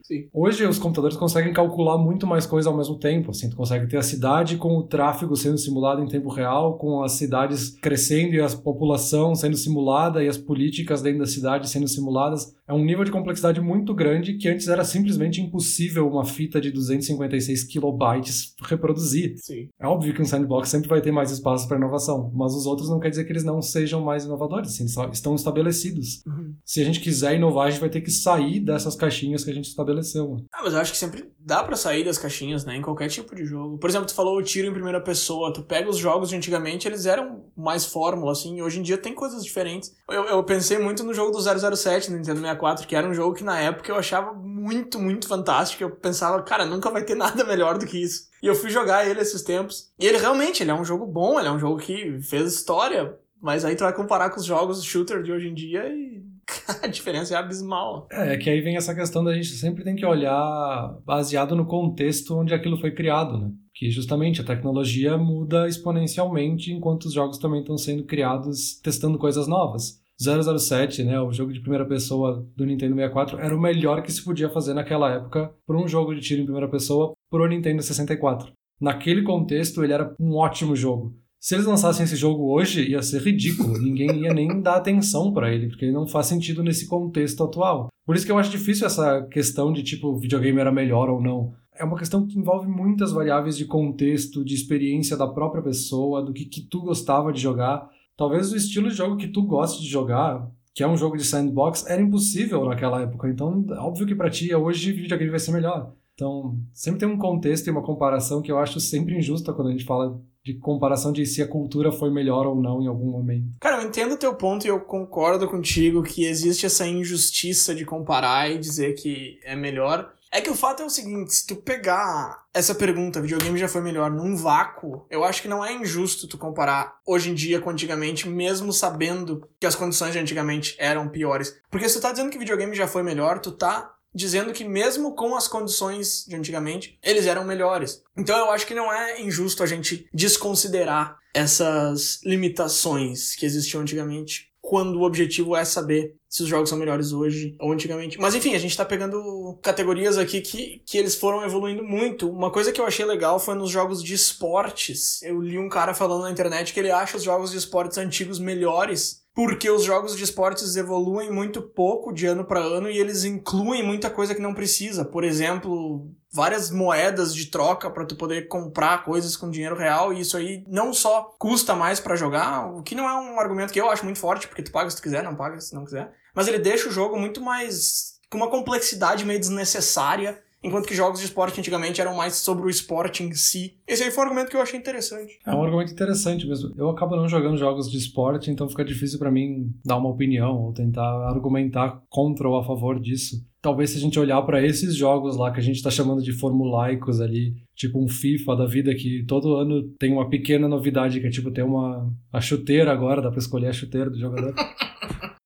[0.02, 0.28] Sim.
[0.32, 3.30] Hoje os computadores conseguem calcular muito mais coisa ao mesmo tempo.
[3.30, 7.02] Assim, tu consegue ter a cidade com o tráfego sendo simulado em tempo real, com
[7.02, 11.88] as cidades crescendo e a população sendo simulada e as políticas dentro da cidade sendo
[11.88, 12.54] simuladas.
[12.66, 16.70] É um nível de complexidade muito grande que antes era simplesmente impossível uma fita de
[16.70, 19.34] 256 kilobytes reproduzir.
[19.36, 19.68] Sim.
[19.78, 22.88] É óbvio que um sandbox sempre vai ter mais espaço para inovação, mas os outros
[22.88, 26.24] não quer dizer que eles não sejam mais inovadores, assim, estão estabelecidos.
[26.26, 26.54] Uhum.
[26.64, 29.54] Se a gente quiser inovar, a gente vai ter que sair dessas caixinhas que a
[29.54, 30.44] gente estabeleceu estabeleceu.
[30.52, 32.76] Ah, mas eu acho que sempre dá para sair das caixinhas, né?
[32.76, 33.78] Em qualquer tipo de jogo.
[33.78, 35.52] Por exemplo, tu falou o tiro em primeira pessoa.
[35.52, 38.60] Tu pega os jogos de antigamente, eles eram mais fórmula, assim.
[38.62, 39.94] Hoje em dia tem coisas diferentes.
[40.08, 43.34] Eu, eu pensei muito no jogo do 007 no Nintendo 64, que era um jogo
[43.34, 45.82] que na época eu achava muito, muito fantástico.
[45.82, 48.30] Eu pensava, cara, nunca vai ter nada melhor do que isso.
[48.42, 49.92] E eu fui jogar ele esses tempos.
[49.98, 53.16] E ele realmente, ele é um jogo bom, ele é um jogo que fez história.
[53.40, 56.22] Mas aí tu vai comparar com os jogos shooter de hoje em dia e
[56.82, 58.08] a diferença é abismal.
[58.10, 61.66] É, é que aí vem essa questão da gente sempre tem que olhar baseado no
[61.66, 63.50] contexto onde aquilo foi criado, né?
[63.74, 69.46] Que justamente a tecnologia muda exponencialmente enquanto os jogos também estão sendo criados testando coisas
[69.46, 70.02] novas.
[70.20, 74.22] 007, né, o jogo de primeira pessoa do Nintendo 64, era o melhor que se
[74.22, 78.52] podia fazer naquela época para um jogo de tiro em primeira pessoa pro Nintendo 64.
[78.80, 81.16] Naquele contexto, ele era um ótimo jogo.
[81.42, 83.76] Se eles lançassem esse jogo hoje, ia ser ridículo.
[83.76, 87.88] Ninguém ia nem dar atenção para ele, porque ele não faz sentido nesse contexto atual.
[88.06, 91.52] Por isso que eu acho difícil essa questão de tipo, videogame era melhor ou não.
[91.74, 96.32] É uma questão que envolve muitas variáveis de contexto, de experiência da própria pessoa, do
[96.32, 97.90] que, que tu gostava de jogar.
[98.16, 101.24] Talvez o estilo de jogo que tu goste de jogar, que é um jogo de
[101.24, 103.28] sandbox, era impossível naquela época.
[103.28, 105.92] Então, óbvio que para ti hoje o videogame vai ser melhor.
[106.14, 109.72] Então, sempre tem um contexto e uma comparação que eu acho sempre injusta quando a
[109.72, 113.46] gente fala de comparação de se a cultura foi melhor ou não em algum momento.
[113.60, 117.84] Cara, eu entendo o teu ponto e eu concordo contigo que existe essa injustiça de
[117.84, 120.12] comparar e dizer que é melhor.
[120.34, 123.82] É que o fato é o seguinte, se tu pegar essa pergunta, videogame já foi
[123.82, 127.68] melhor, num vácuo, eu acho que não é injusto tu comparar hoje em dia com
[127.68, 131.60] antigamente, mesmo sabendo que as condições de antigamente eram piores.
[131.70, 135.14] Porque se tu tá dizendo que videogame já foi melhor, tu tá dizendo que mesmo
[135.14, 138.02] com as condições de antigamente, eles eram melhores.
[138.16, 144.52] Então eu acho que não é injusto a gente desconsiderar essas limitações que existiam antigamente,
[144.60, 148.18] quando o objetivo é saber se os jogos são melhores hoje ou antigamente.
[148.18, 152.30] Mas enfim, a gente tá pegando categorias aqui que, que eles foram evoluindo muito.
[152.30, 155.20] Uma coisa que eu achei legal foi nos jogos de esportes.
[155.22, 158.38] Eu li um cara falando na internet que ele acha os jogos de esportes antigos
[158.38, 163.24] melhores porque os jogos de esportes evoluem muito pouco de ano para ano e eles
[163.24, 165.04] incluem muita coisa que não precisa.
[165.04, 170.20] Por exemplo, várias moedas de troca para tu poder comprar coisas com dinheiro real e
[170.20, 173.80] isso aí não só custa mais para jogar, o que não é um argumento que
[173.80, 176.12] eu acho muito forte, porque tu paga se tu quiser, não paga se não quiser,
[176.34, 181.20] mas ele deixa o jogo muito mais com uma complexidade meio desnecessária enquanto que jogos
[181.20, 183.74] de esporte antigamente eram mais sobre o esporte em si.
[183.86, 185.38] Esse aí foi um argumento que eu achei interessante.
[185.44, 186.72] É um argumento interessante mesmo.
[186.76, 190.56] Eu acabo não jogando jogos de esporte, então fica difícil para mim dar uma opinião
[190.56, 193.44] ou tentar argumentar contra ou a favor disso.
[193.60, 196.32] Talvez se a gente olhar para esses jogos lá que a gente está chamando de
[196.32, 201.26] formulaicos ali, tipo um FIFA da vida que todo ano tem uma pequena novidade que
[201.26, 204.52] é tipo ter uma a chuteira agora, dá para escolher a chuteira do jogador.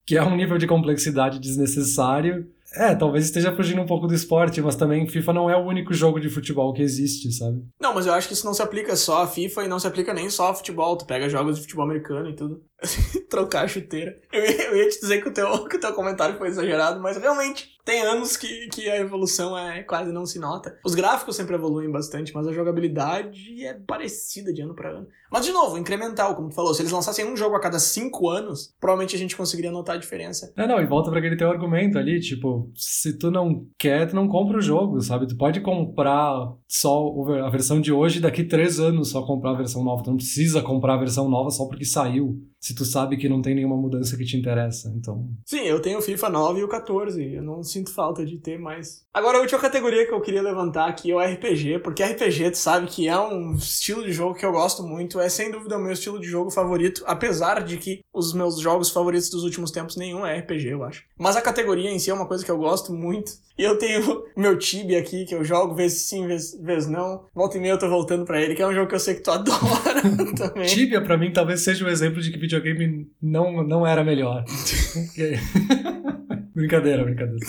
[0.06, 2.46] que é um nível de complexidade desnecessário.
[2.76, 5.94] É, talvez esteja fugindo um pouco do esporte, mas também FIFA não é o único
[5.94, 7.62] jogo de futebol que existe, sabe?
[7.80, 9.86] Não, mas eu acho que isso não se aplica só a FIFA e não se
[9.86, 10.96] aplica nem só a futebol.
[10.96, 12.62] Tu pega jogos de futebol americano e tudo.
[13.30, 14.14] Trocar a chuteira.
[14.32, 17.00] Eu ia, eu ia te dizer que o, teu, que o teu comentário foi exagerado,
[17.00, 20.76] mas realmente tem anos que, que a evolução é quase não se nota.
[20.84, 25.06] Os gráficos sempre evoluem bastante, mas a jogabilidade é parecida de ano para ano.
[25.30, 26.74] Mas, de novo, incremental, como tu falou.
[26.74, 29.98] Se eles lançassem um jogo a cada cinco anos, provavelmente a gente conseguiria notar a
[29.98, 30.52] diferença.
[30.56, 34.16] É, não, e volta para aquele teu argumento ali, tipo, se tu não quer, tu
[34.16, 35.28] não compra o jogo, sabe?
[35.28, 37.08] Tu pode comprar só
[37.44, 40.02] a versão de hoje e daqui três anos só comprar a versão nova.
[40.02, 42.36] Tu não precisa comprar a versão nova só porque saiu
[42.66, 45.30] se tu sabe que não tem nenhuma mudança que te interessa, então...
[45.44, 48.58] Sim, eu tenho o FIFA 9 e o 14, eu não sinto falta de ter
[48.58, 49.06] mais.
[49.14, 52.58] Agora, a última categoria que eu queria levantar aqui é o RPG, porque RPG, tu
[52.58, 55.80] sabe que é um estilo de jogo que eu gosto muito, é sem dúvida o
[55.80, 59.94] meu estilo de jogo favorito, apesar de que os meus jogos favoritos dos últimos tempos
[59.94, 61.04] nenhum é RPG, eu acho.
[61.16, 64.24] Mas a categoria em si é uma coisa que eu gosto muito, e eu tenho
[64.36, 67.24] meu Tibia aqui, que eu jogo vez sim, vez, vez não.
[67.34, 69.14] Volta e meia eu tô voltando pra ele, que é um jogo que eu sei
[69.14, 70.02] que tu adora
[70.36, 70.66] também.
[70.66, 74.44] Tibia, pra mim, talvez seja um exemplo de que videogame não, não era melhor.
[76.54, 77.46] brincadeira, brincadeira.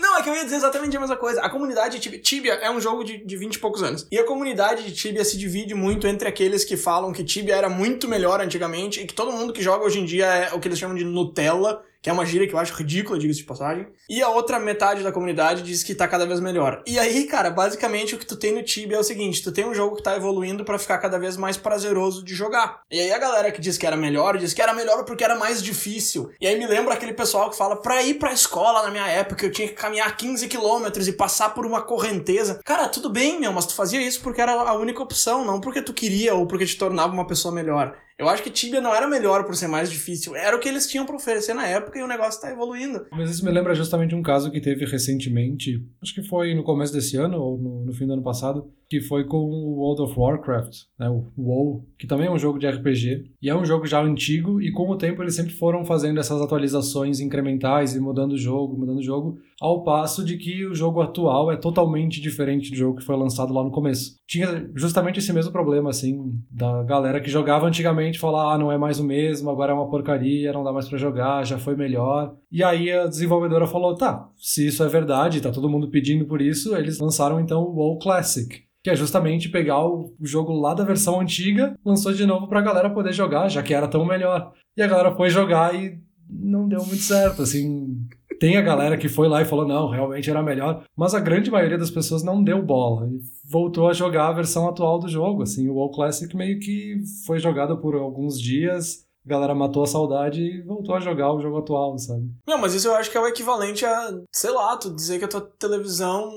[0.00, 1.40] Não, é que eu ia dizer exatamente a mesma coisa.
[1.40, 4.06] A comunidade de Tibia é um jogo de, de 20 e poucos anos.
[4.10, 7.68] E a comunidade de Tibia se divide muito entre aqueles que falam que Tibia era
[7.68, 10.68] muito melhor antigamente e que todo mundo que joga hoje em dia é o que
[10.68, 13.86] eles chamam de Nutella que é uma gíria que eu acho ridícula, diga-se de passagem.
[14.10, 16.82] E a outra metade da comunidade diz que tá cada vez melhor.
[16.86, 19.64] E aí, cara, basicamente o que tu tem no Tibia é o seguinte: tu tem
[19.64, 22.82] um jogo que tá evoluindo para ficar cada vez mais prazeroso de jogar.
[22.90, 25.34] E aí a galera que diz que era melhor, diz que era melhor porque era
[25.34, 26.30] mais difícil.
[26.38, 29.46] E aí me lembra aquele pessoal que fala: pra ir pra escola na minha época
[29.46, 32.60] eu tinha que caminhar 15 quilômetros e passar por uma correnteza.
[32.66, 35.80] Cara, tudo bem, meu, mas tu fazia isso porque era a única opção, não porque
[35.80, 37.96] tu queria ou porque te tornava uma pessoa melhor.
[38.16, 40.86] Eu acho que Tibia não era melhor por ser mais difícil, era o que eles
[40.86, 43.06] tinham para oferecer na época e o negócio tá evoluindo.
[43.10, 46.92] Mas isso me lembra justamente um caso que teve recentemente, acho que foi no começo
[46.92, 50.18] desse ano ou no, no fim do ano passado, que foi com o World of
[50.18, 53.86] Warcraft, né, o WoW, que também é um jogo de RPG, e é um jogo
[53.86, 58.32] já antigo, e com o tempo eles sempre foram fazendo essas atualizações incrementais e mudando
[58.32, 62.70] o jogo, mudando o jogo, ao passo de que o jogo atual é totalmente diferente
[62.70, 64.16] do jogo que foi lançado lá no começo.
[64.26, 68.78] Tinha justamente esse mesmo problema, assim, da galera que jogava antigamente falar, ah, não é
[68.78, 72.34] mais o mesmo, agora é uma porcaria, não dá mais para jogar, já foi melhor.
[72.50, 76.40] E aí a desenvolvedora falou, tá, se isso é verdade, tá todo mundo pedindo por
[76.40, 80.84] isso, eles lançaram então o WoW Classic que é justamente pegar o jogo lá da
[80.84, 84.52] versão antiga, lançou de novo pra galera poder jogar, já que era tão melhor.
[84.76, 87.96] E a galera foi jogar e não deu muito certo, assim.
[88.38, 91.50] Tem a galera que foi lá e falou, não, realmente era melhor, mas a grande
[91.50, 95.42] maioria das pessoas não deu bola e voltou a jogar a versão atual do jogo,
[95.42, 99.86] assim, o WoW Classic meio que foi jogado por alguns dias, a galera matou a
[99.86, 102.28] saudade e voltou a jogar o jogo atual, sabe?
[102.46, 105.24] Não, mas isso eu acho que é o equivalente a, sei lá, tu dizer que
[105.24, 106.28] a tua televisão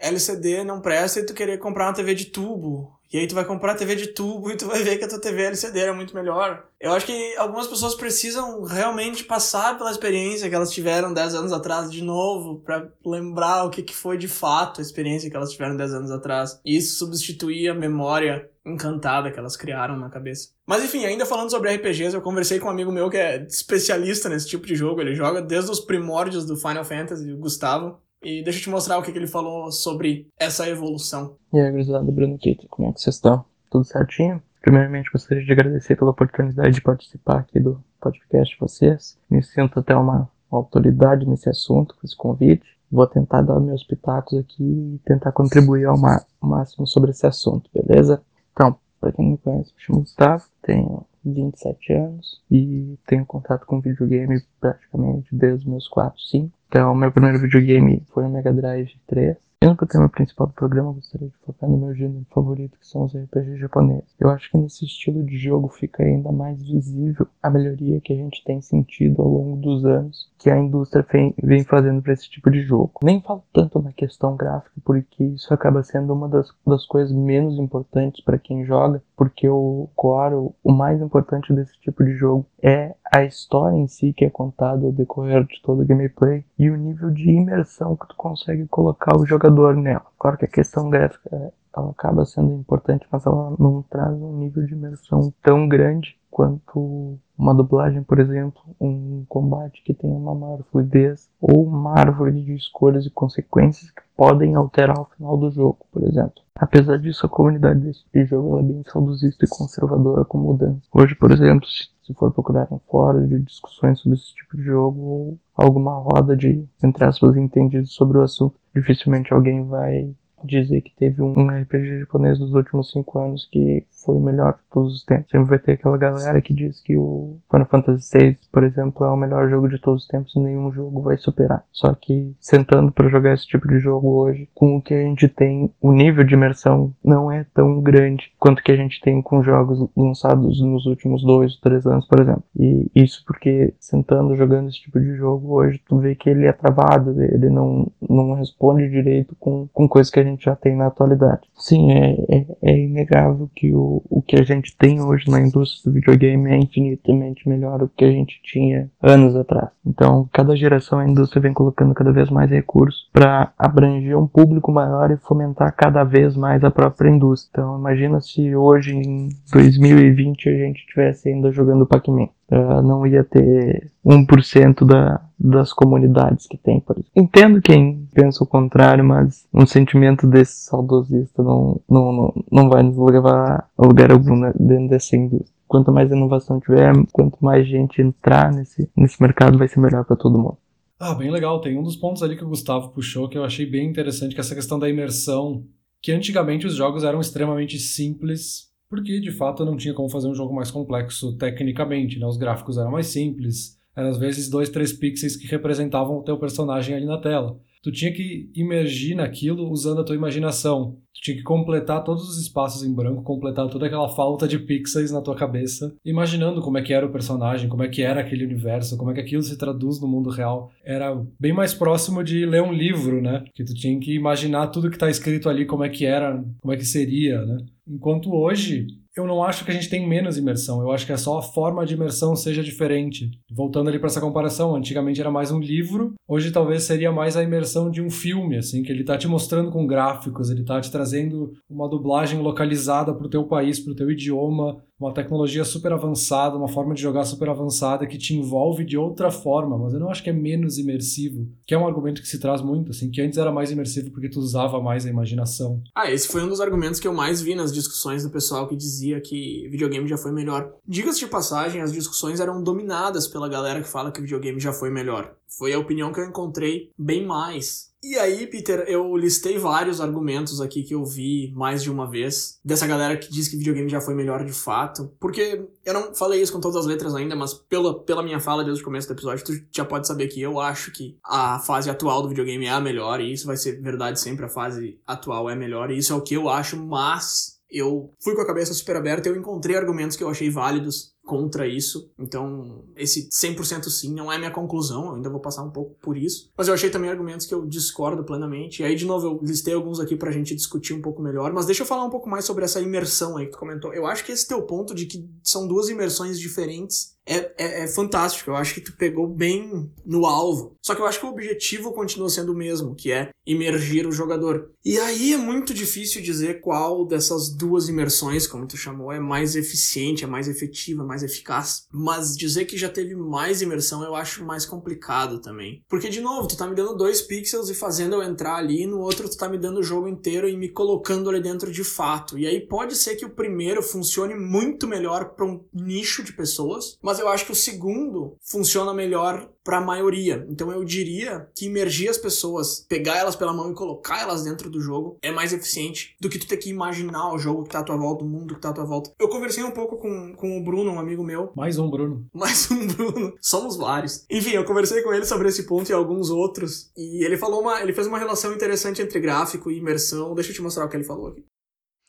[0.00, 2.98] LCD não presta e tu querer comprar uma TV de tubo.
[3.10, 5.08] E aí tu vai comprar a TV de tubo e tu vai ver que a
[5.08, 6.66] tua TV LCD era muito melhor.
[6.78, 11.52] Eu acho que algumas pessoas precisam realmente passar pela experiência que elas tiveram 10 anos
[11.52, 15.50] atrás de novo, para lembrar o que, que foi de fato a experiência que elas
[15.50, 16.60] tiveram 10 anos atrás.
[16.62, 20.50] E isso substituir a memória encantada que elas criaram na cabeça.
[20.66, 24.28] Mas enfim, ainda falando sobre RPGs, eu conversei com um amigo meu que é especialista
[24.28, 25.00] nesse tipo de jogo.
[25.00, 27.98] Ele joga desde os primórdios do Final Fantasy, o Gustavo.
[28.22, 31.36] E deixa eu te mostrar o que, que ele falou sobre essa evolução.
[31.52, 33.44] E aí, gurizada, Bruno Kito, como é que vocês estão?
[33.70, 34.42] Tudo certinho?
[34.60, 39.18] Primeiramente, gostaria de agradecer pela oportunidade de participar aqui do podcast de vocês.
[39.30, 42.66] Me sinto até uma, autoridade nesse assunto, com esse convite.
[42.90, 45.96] Vou tentar dar meus pitacos aqui e tentar contribuir ao
[46.40, 48.22] máximo sobre esse assunto, beleza?
[48.52, 53.80] Então, para quem me conhece, me chamo Gustavo, tenho 27 anos e tenho contato com
[53.80, 56.57] videogame praticamente desde os meus 4, 5.
[56.68, 59.47] Então, meu primeiro videogame foi o Mega Drive 3.
[59.60, 62.86] Indo para o tema principal do programa, gostaria de focar no meu gênero favorito, que
[62.86, 64.14] são os RPGs japoneses.
[64.20, 68.16] Eu acho que nesse estilo de jogo fica ainda mais visível a melhoria que a
[68.16, 71.04] gente tem sentido ao longo dos anos que a indústria
[71.42, 72.92] vem fazendo para esse tipo de jogo.
[73.02, 77.58] Nem falo tanto na questão gráfica, porque isso acaba sendo uma das, das coisas menos
[77.58, 82.94] importantes para quem joga, porque o core, o mais importante desse tipo de jogo é
[83.12, 86.76] a história em si que é contada ao decorrer de todo o gameplay e o
[86.76, 90.06] nível de imersão que tu consegue colocar o jogador nela.
[90.18, 94.64] Claro que a questão gráfica ela acaba sendo importante, mas ela não traz um nível
[94.64, 100.62] de imersão tão grande quanto uma dublagem, por exemplo, um combate que tenha uma maior
[100.70, 105.78] fluidez ou uma árvore de escolhas e consequências que podem alterar o final do jogo,
[105.92, 106.42] por exemplo.
[106.54, 110.82] Apesar disso, a comunidade desse de jogo é bem saudosista e conservadora com mudança.
[110.92, 115.00] Hoje, por exemplo, se for procurar um fórum de discussões sobre esse tipo de jogo
[115.00, 120.94] ou alguma roda de, entre aspas, entendidos sobre o assunto, dificilmente alguém vai dizer que
[120.94, 125.04] teve um RPG japonês dos últimos cinco anos que foi o melhor de todos os
[125.04, 125.30] tempos.
[125.30, 129.10] Sempre vai ter aquela galera que diz que o Final Fantasy VI, por exemplo, é
[129.10, 131.64] o melhor jogo de todos os tempos e nenhum jogo vai superar.
[131.72, 135.28] Só que sentando para jogar esse tipo de jogo hoje, com o que a gente
[135.28, 139.42] tem, o nível de imersão não é tão grande quanto que a gente tem com
[139.42, 142.44] jogos lançados nos últimos dois, três anos, por exemplo.
[142.58, 146.52] E isso porque sentando jogando esse tipo de jogo hoje, tu vê que ele é
[146.52, 150.86] travado, ele não, não responde direito com, com coisas que a gente já tem na
[150.86, 151.42] atualidade.
[151.56, 155.90] Sim, é, é, é inegável que o o, que a gente tem hoje na indústria
[155.90, 159.70] do videogame é infinitamente melhor do que a gente tinha anos atrás.
[159.86, 164.70] Então, cada geração a indústria vem colocando cada vez mais recursos para abranger um público
[164.70, 167.50] maior e fomentar cada vez mais a própria indústria.
[167.52, 172.28] Então, imagina se hoje, em 2020, a gente estivesse ainda jogando Pac-Man.
[172.50, 177.12] Uh, não ia ter 1% da, das comunidades que tem, por exemplo.
[177.14, 182.82] Entendo quem pensa o contrário, mas um sentimento desse saudosista não, não, não, não vai
[182.82, 185.52] nos levar a lugar algum né, dentro dessa indústria.
[185.68, 190.16] Quanto mais inovação tiver, quanto mais gente entrar nesse, nesse mercado, vai ser melhor para
[190.16, 190.56] todo mundo.
[190.98, 191.60] Ah, bem legal.
[191.60, 194.40] Tem um dos pontos ali que o Gustavo puxou que eu achei bem interessante, que
[194.40, 195.64] é essa questão da imersão.
[196.00, 200.34] Que antigamente os jogos eram extremamente simples, porque de fato não tinha como fazer um
[200.34, 202.26] jogo mais complexo tecnicamente, né?
[202.26, 206.38] Os gráficos eram mais simples, eram às vezes dois, três pixels que representavam o teu
[206.38, 207.58] personagem ali na tela.
[207.82, 210.96] Tu tinha que imergir naquilo usando a tua imaginação.
[211.14, 215.10] Tu tinha que completar todos os espaços em branco, completar toda aquela falta de pixels
[215.10, 218.44] na tua cabeça, imaginando como é que era o personagem, como é que era aquele
[218.44, 220.70] universo, como é que aquilo se traduz no mundo real.
[220.84, 223.44] Era bem mais próximo de ler um livro, né?
[223.54, 226.72] Que tu tinha que imaginar tudo que está escrito ali, como é que era, como
[226.72, 227.58] é que seria, né?
[227.86, 228.86] Enquanto hoje,
[229.18, 231.42] eu não acho que a gente tem menos imersão, eu acho que é só a
[231.42, 233.30] forma de imersão seja diferente.
[233.50, 237.42] Voltando ali para essa comparação, antigamente era mais um livro, hoje talvez seria mais a
[237.42, 240.90] imersão de um filme, assim, que ele tá te mostrando com gráficos, ele tá te
[240.90, 246.68] trazendo uma dublagem localizada pro teu país, pro teu idioma, uma tecnologia super avançada, uma
[246.68, 250.22] forma de jogar super avançada que te envolve de outra forma, mas eu não acho
[250.22, 253.38] que é menos imersivo, que é um argumento que se traz muito, assim, que antes
[253.38, 255.80] era mais imersivo porque tu usava mais a imaginação.
[255.94, 258.76] Ah, esse foi um dos argumentos que eu mais vi nas discussões do pessoal que
[258.76, 260.72] dizia que videogame já foi melhor.
[260.86, 264.90] Diga-se de passagem, as discussões eram dominadas pela galera que fala que videogame já foi
[264.90, 265.34] melhor.
[265.46, 270.60] Foi a opinião que eu encontrei bem mais e aí, Peter, eu listei vários argumentos
[270.60, 274.00] aqui que eu vi mais de uma vez dessa galera que diz que videogame já
[274.00, 275.12] foi melhor de fato.
[275.18, 278.64] Porque eu não falei isso com todas as letras ainda, mas pela, pela minha fala
[278.64, 281.90] desde o começo do episódio, tu já pode saber que eu acho que a fase
[281.90, 285.50] atual do videogame é a melhor, e isso vai ser verdade sempre, a fase atual
[285.50, 288.72] é melhor, e isso é o que eu acho, mas eu fui com a cabeça
[288.72, 292.10] super aberta e eu encontrei argumentos que eu achei válidos contra isso.
[292.18, 296.16] Então, esse 100% sim não é minha conclusão, eu ainda vou passar um pouco por
[296.16, 296.50] isso.
[296.56, 298.80] Mas eu achei também argumentos que eu discordo plenamente.
[298.80, 301.52] E aí, de novo, eu listei alguns aqui pra gente discutir um pouco melhor.
[301.52, 303.92] Mas deixa eu falar um pouco mais sobre essa imersão aí que tu comentou.
[303.92, 307.86] Eu acho que esse teu ponto de que são duas imersões diferentes é, é, é,
[307.86, 308.50] fantástico.
[308.50, 310.74] Eu acho que tu pegou bem no alvo.
[310.82, 314.12] Só que eu acho que o objetivo continua sendo o mesmo, que é imergir o
[314.12, 314.70] jogador.
[314.84, 319.54] E aí é muito difícil dizer qual dessas duas imersões, como tu chamou, é mais
[319.54, 321.86] eficiente, é mais efetiva, mais eficaz.
[321.92, 325.82] Mas dizer que já teve mais imersão eu acho mais complicado também.
[325.88, 329.00] Porque, de novo, tu tá me dando dois pixels e fazendo eu entrar ali, no
[329.00, 332.38] outro tu tá me dando o jogo inteiro e me colocando ali dentro de fato.
[332.38, 336.98] E aí pode ser que o primeiro funcione muito melhor para um nicho de pessoas,
[337.02, 340.46] mas eu acho que o segundo funciona melhor para a maioria.
[340.48, 344.70] Então eu diria que imergir as pessoas, pegar elas pela mão e colocar elas dentro
[344.70, 347.80] do jogo é mais eficiente do que tu ter que imaginar o jogo que tá
[347.80, 349.12] à tua volta, o mundo que tá à tua volta.
[349.18, 351.52] Eu conversei um pouco com, com o Bruno, um amigo meu.
[351.54, 352.26] Mais um Bruno.
[352.32, 353.34] Mais um Bruno.
[353.42, 354.24] Somos vários.
[354.30, 356.90] Enfim, eu conversei com ele sobre esse ponto e alguns outros.
[356.96, 357.82] E ele falou uma.
[357.82, 360.34] Ele fez uma relação interessante entre gráfico e imersão.
[360.34, 361.44] Deixa eu te mostrar o que ele falou aqui.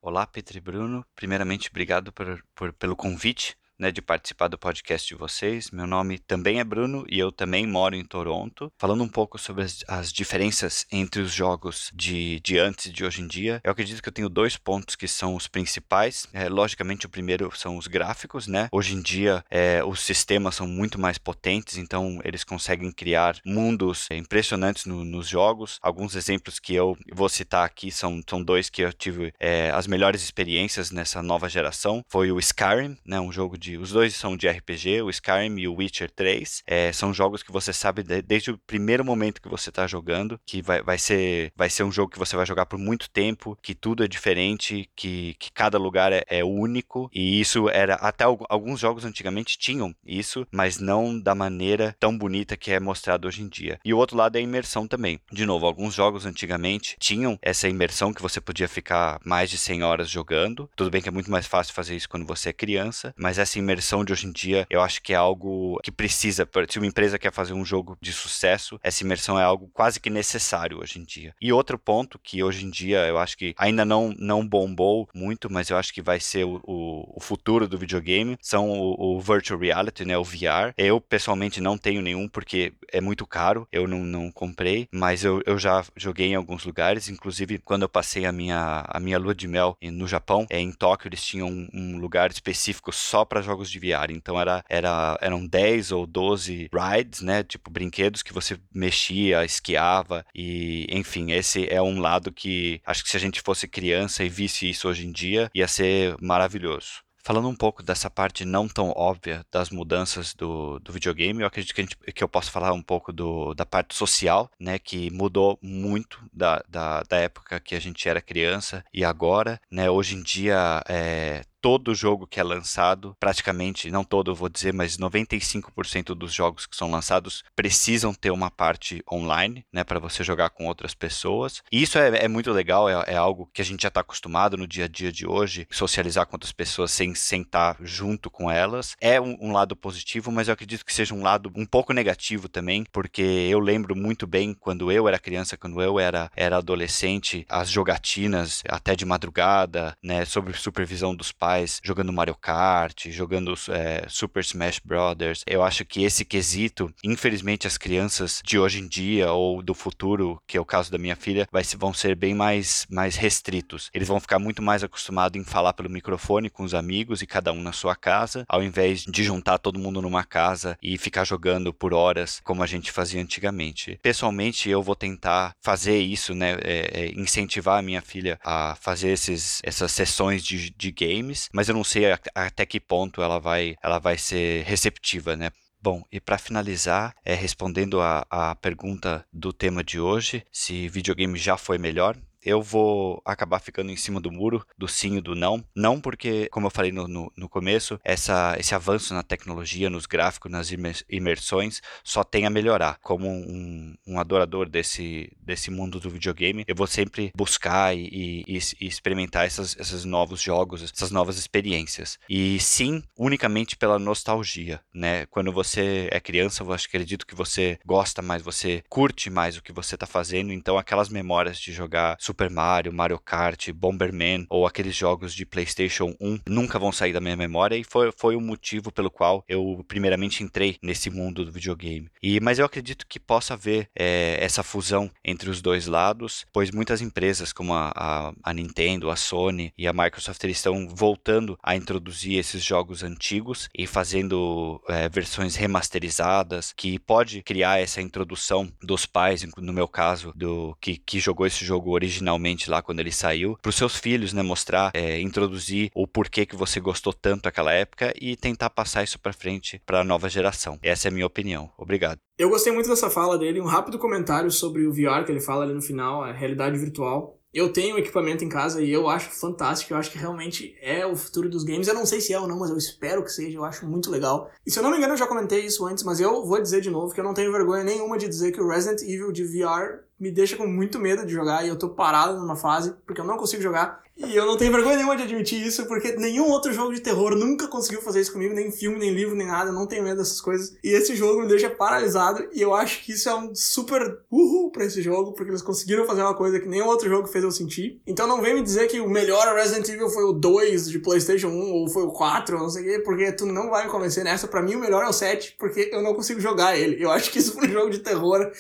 [0.02, 1.04] Olá, Petri e Bruno.
[1.14, 5.72] Primeiramente, obrigado por, por, pelo convite né, de participar do podcast de vocês.
[5.72, 8.72] Meu nome também é Bruno e eu também moro em Toronto.
[8.78, 13.06] Falando um pouco sobre as, as diferenças entre os jogos de, de antes e de
[13.06, 16.28] hoje em dia, eu acredito que eu tenho dois pontos que são os principais.
[16.34, 18.68] É, logicamente, o primeiro são os gráficos, né?
[18.72, 24.08] Hoje em dia, é, os sistemas são muito mais potentes, então eles conseguem criar mundos
[24.12, 25.80] impressionantes no, nos jogos.
[25.82, 29.88] Alguns exemplos que eu vou citar aqui são, são dois que eu tive é, as
[29.88, 32.04] melhores experiências nessa nova geração.
[32.10, 33.20] Foi o Skyrim, né?
[33.20, 33.78] Um jogo de de.
[33.78, 36.64] Os dois são de RPG, o Skyrim e o Witcher 3.
[36.66, 40.40] É, são jogos que você sabe de, desde o primeiro momento que você está jogando
[40.46, 43.58] que vai, vai, ser, vai ser um jogo que você vai jogar por muito tempo,
[43.62, 47.10] que tudo é diferente, que, que cada lugar é, é único.
[47.14, 47.96] E isso era.
[47.96, 53.28] Até alguns jogos antigamente tinham isso, mas não da maneira tão bonita que é mostrado
[53.28, 53.80] hoje em dia.
[53.84, 55.20] E o outro lado é a imersão também.
[55.32, 59.84] De novo, alguns jogos antigamente tinham essa imersão que você podia ficar mais de 100
[59.84, 60.70] horas jogando.
[60.76, 63.59] Tudo bem que é muito mais fácil fazer isso quando você é criança, mas essa
[63.60, 66.48] imersão de hoje em dia, eu acho que é algo que precisa.
[66.70, 70.10] Se uma empresa quer fazer um jogo de sucesso, essa imersão é algo quase que
[70.10, 71.34] necessário hoje em dia.
[71.42, 75.52] E outro ponto que hoje em dia eu acho que ainda não, não bombou muito,
[75.52, 79.20] mas eu acho que vai ser o, o, o futuro do videogame, são o, o,
[79.20, 80.74] Virtual Reality, né, o VR.
[80.78, 85.42] Eu pessoalmente não tenho nenhum porque é muito caro, eu não, não comprei, mas eu,
[85.46, 89.36] eu já joguei em alguns lugares, inclusive quando eu passei a minha, a minha lua
[89.36, 93.42] de mel no Japão, é, em Tóquio eles tinham um, um lugar específico só para
[93.50, 94.12] jogos de VR.
[94.12, 97.44] Então era, era, eram 10 ou 12 rides, né?
[97.44, 103.10] Tipo brinquedos que você mexia, esquiava e, enfim, esse é um lado que acho que
[103.10, 107.04] se a gente fosse criança e visse isso hoje em dia, ia ser maravilhoso.
[107.22, 111.76] Falando um pouco dessa parte não tão óbvia das mudanças do, do videogame, eu acredito
[111.76, 115.60] que, gente, que eu posso falar um pouco do, da parte social, né, que mudou
[115.62, 120.24] muito da, da, da época que a gente era criança e agora, né, hoje em
[120.24, 126.34] dia é, todo jogo que é lançado, praticamente, não todo vou dizer, mas 95% dos
[126.34, 130.94] jogos que são lançados precisam ter uma parte online, né, para você jogar com outras
[130.94, 131.62] pessoas.
[131.72, 134.58] E isso é, é muito legal, é, é, algo que a gente já está acostumado
[134.58, 138.96] no dia a dia de hoje, socializar com outras pessoas sem sentar junto com elas.
[139.02, 142.48] É um, um lado positivo, mas eu acredito que seja um lado um pouco negativo
[142.48, 147.46] também, porque eu lembro muito bem quando eu era criança, quando eu era, era adolescente,
[147.50, 151.49] as jogatinas até de madrugada, né, sob supervisão dos pais
[151.84, 155.44] jogando Mario Kart, jogando é, Super Smash Brothers.
[155.46, 160.42] Eu acho que esse quesito, infelizmente, as crianças de hoje em dia ou do futuro,
[160.48, 163.90] que é o caso da minha filha, vai, vão ser bem mais, mais restritos.
[163.94, 167.52] Eles vão ficar muito mais acostumados em falar pelo microfone com os amigos e cada
[167.52, 171.74] um na sua casa, ao invés de juntar todo mundo numa casa e ficar jogando
[171.74, 174.00] por horas como a gente fazia antigamente.
[174.02, 176.58] Pessoalmente, eu vou tentar fazer isso, né?
[176.62, 181.70] É, é, incentivar a minha filha a fazer esses, essas sessões de, de games mas
[181.70, 185.52] eu não sei até que ponto ela vai, ela vai ser receptiva, né?
[185.82, 191.38] Bom, e para finalizar, é, respondendo a, a pergunta do tema de hoje, se videogame
[191.38, 195.36] já foi melhor, eu vou acabar ficando em cima do muro, do sim e do
[195.36, 195.64] não.
[195.76, 200.06] Não porque, como eu falei no, no, no começo, essa, esse avanço na tecnologia, nos
[200.06, 200.72] gráficos, nas
[201.10, 202.98] imersões, só tem a melhorar.
[203.02, 208.60] Como um, um adorador desse, desse mundo do videogame, eu vou sempre buscar e, e,
[208.80, 212.18] e experimentar essas, esses novos jogos, essas novas experiências.
[212.30, 215.26] E sim, unicamente pela nostalgia, né?
[215.28, 219.72] Quando você é criança, eu acredito que você gosta mais, você curte mais o que
[219.72, 224.96] você está fazendo, então aquelas memórias de jogar Super Mario, Mario Kart, Bomberman ou aqueles
[224.96, 228.92] jogos de PlayStation 1 nunca vão sair da minha memória e foi, foi o motivo
[228.92, 232.08] pelo qual eu primeiramente entrei nesse mundo do videogame.
[232.22, 236.70] E mas eu acredito que possa haver é, essa fusão entre os dois lados, pois
[236.70, 241.76] muitas empresas como a, a, a Nintendo, a Sony e a Microsoft estão voltando a
[241.76, 249.08] introduzir esses jogos antigos e fazendo é, versões remasterizadas que pode criar essa introdução dos
[249.08, 253.12] pais, no meu caso, do que, que jogou esse jogo original originalmente lá quando ele
[253.12, 257.44] saiu, para os seus filhos, né, mostrar, é, introduzir o porquê que você gostou tanto
[257.44, 260.78] daquela época e tentar passar isso para frente para a nova geração.
[260.84, 261.70] Essa é a minha opinião.
[261.78, 262.20] Obrigado.
[262.38, 265.64] Eu gostei muito dessa fala dele, um rápido comentário sobre o VR que ele fala
[265.64, 267.38] ali no final, a realidade virtual.
[267.52, 271.16] Eu tenho equipamento em casa e eu acho fantástico, eu acho que realmente é o
[271.16, 271.88] futuro dos games.
[271.88, 274.12] Eu não sei se é ou não, mas eu espero que seja, eu acho muito
[274.12, 274.52] legal.
[274.66, 276.80] E se eu não me engano, eu já comentei isso antes, mas eu vou dizer
[276.80, 279.44] de novo que eu não tenho vergonha nenhuma de dizer que o Resident Evil de
[279.44, 283.22] VR me deixa com muito medo de jogar e eu tô parado numa fase porque
[283.22, 284.02] eu não consigo jogar.
[284.22, 287.36] E eu não tenho vergonha nenhuma de admitir isso, porque nenhum outro jogo de terror
[287.36, 290.18] nunca conseguiu fazer isso comigo, nem filme, nem livro, nem nada, eu não tenho medo
[290.18, 290.76] dessas coisas.
[290.84, 294.72] E esse jogo me deixa paralisado, e eu acho que isso é um super uhul
[294.72, 297.52] pra esse jogo, porque eles conseguiram fazer uma coisa que nenhum outro jogo fez eu
[297.52, 298.02] sentir.
[298.06, 301.48] Então não vem me dizer que o melhor Resident Evil foi o 2 de PlayStation
[301.48, 303.90] 1, ou foi o 4, ou não sei o quê, porque tu não vai me
[303.90, 304.50] convencer nessa.
[304.50, 307.02] Pra mim o melhor é o 7, porque eu não consigo jogar ele.
[307.02, 308.52] Eu acho que isso pra um jogo de terror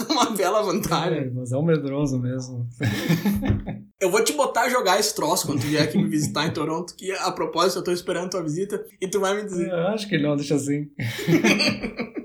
[0.08, 1.18] uma bela vantagem.
[1.18, 2.68] É, mas é um medroso mesmo.
[4.00, 6.52] Eu vou te botar a jogar esse troço quando tu vier aqui me visitar em
[6.52, 9.70] Toronto, que a propósito eu tô esperando tua visita, e tu vai me dizer.
[9.70, 10.88] Eu acho que não, deixa assim.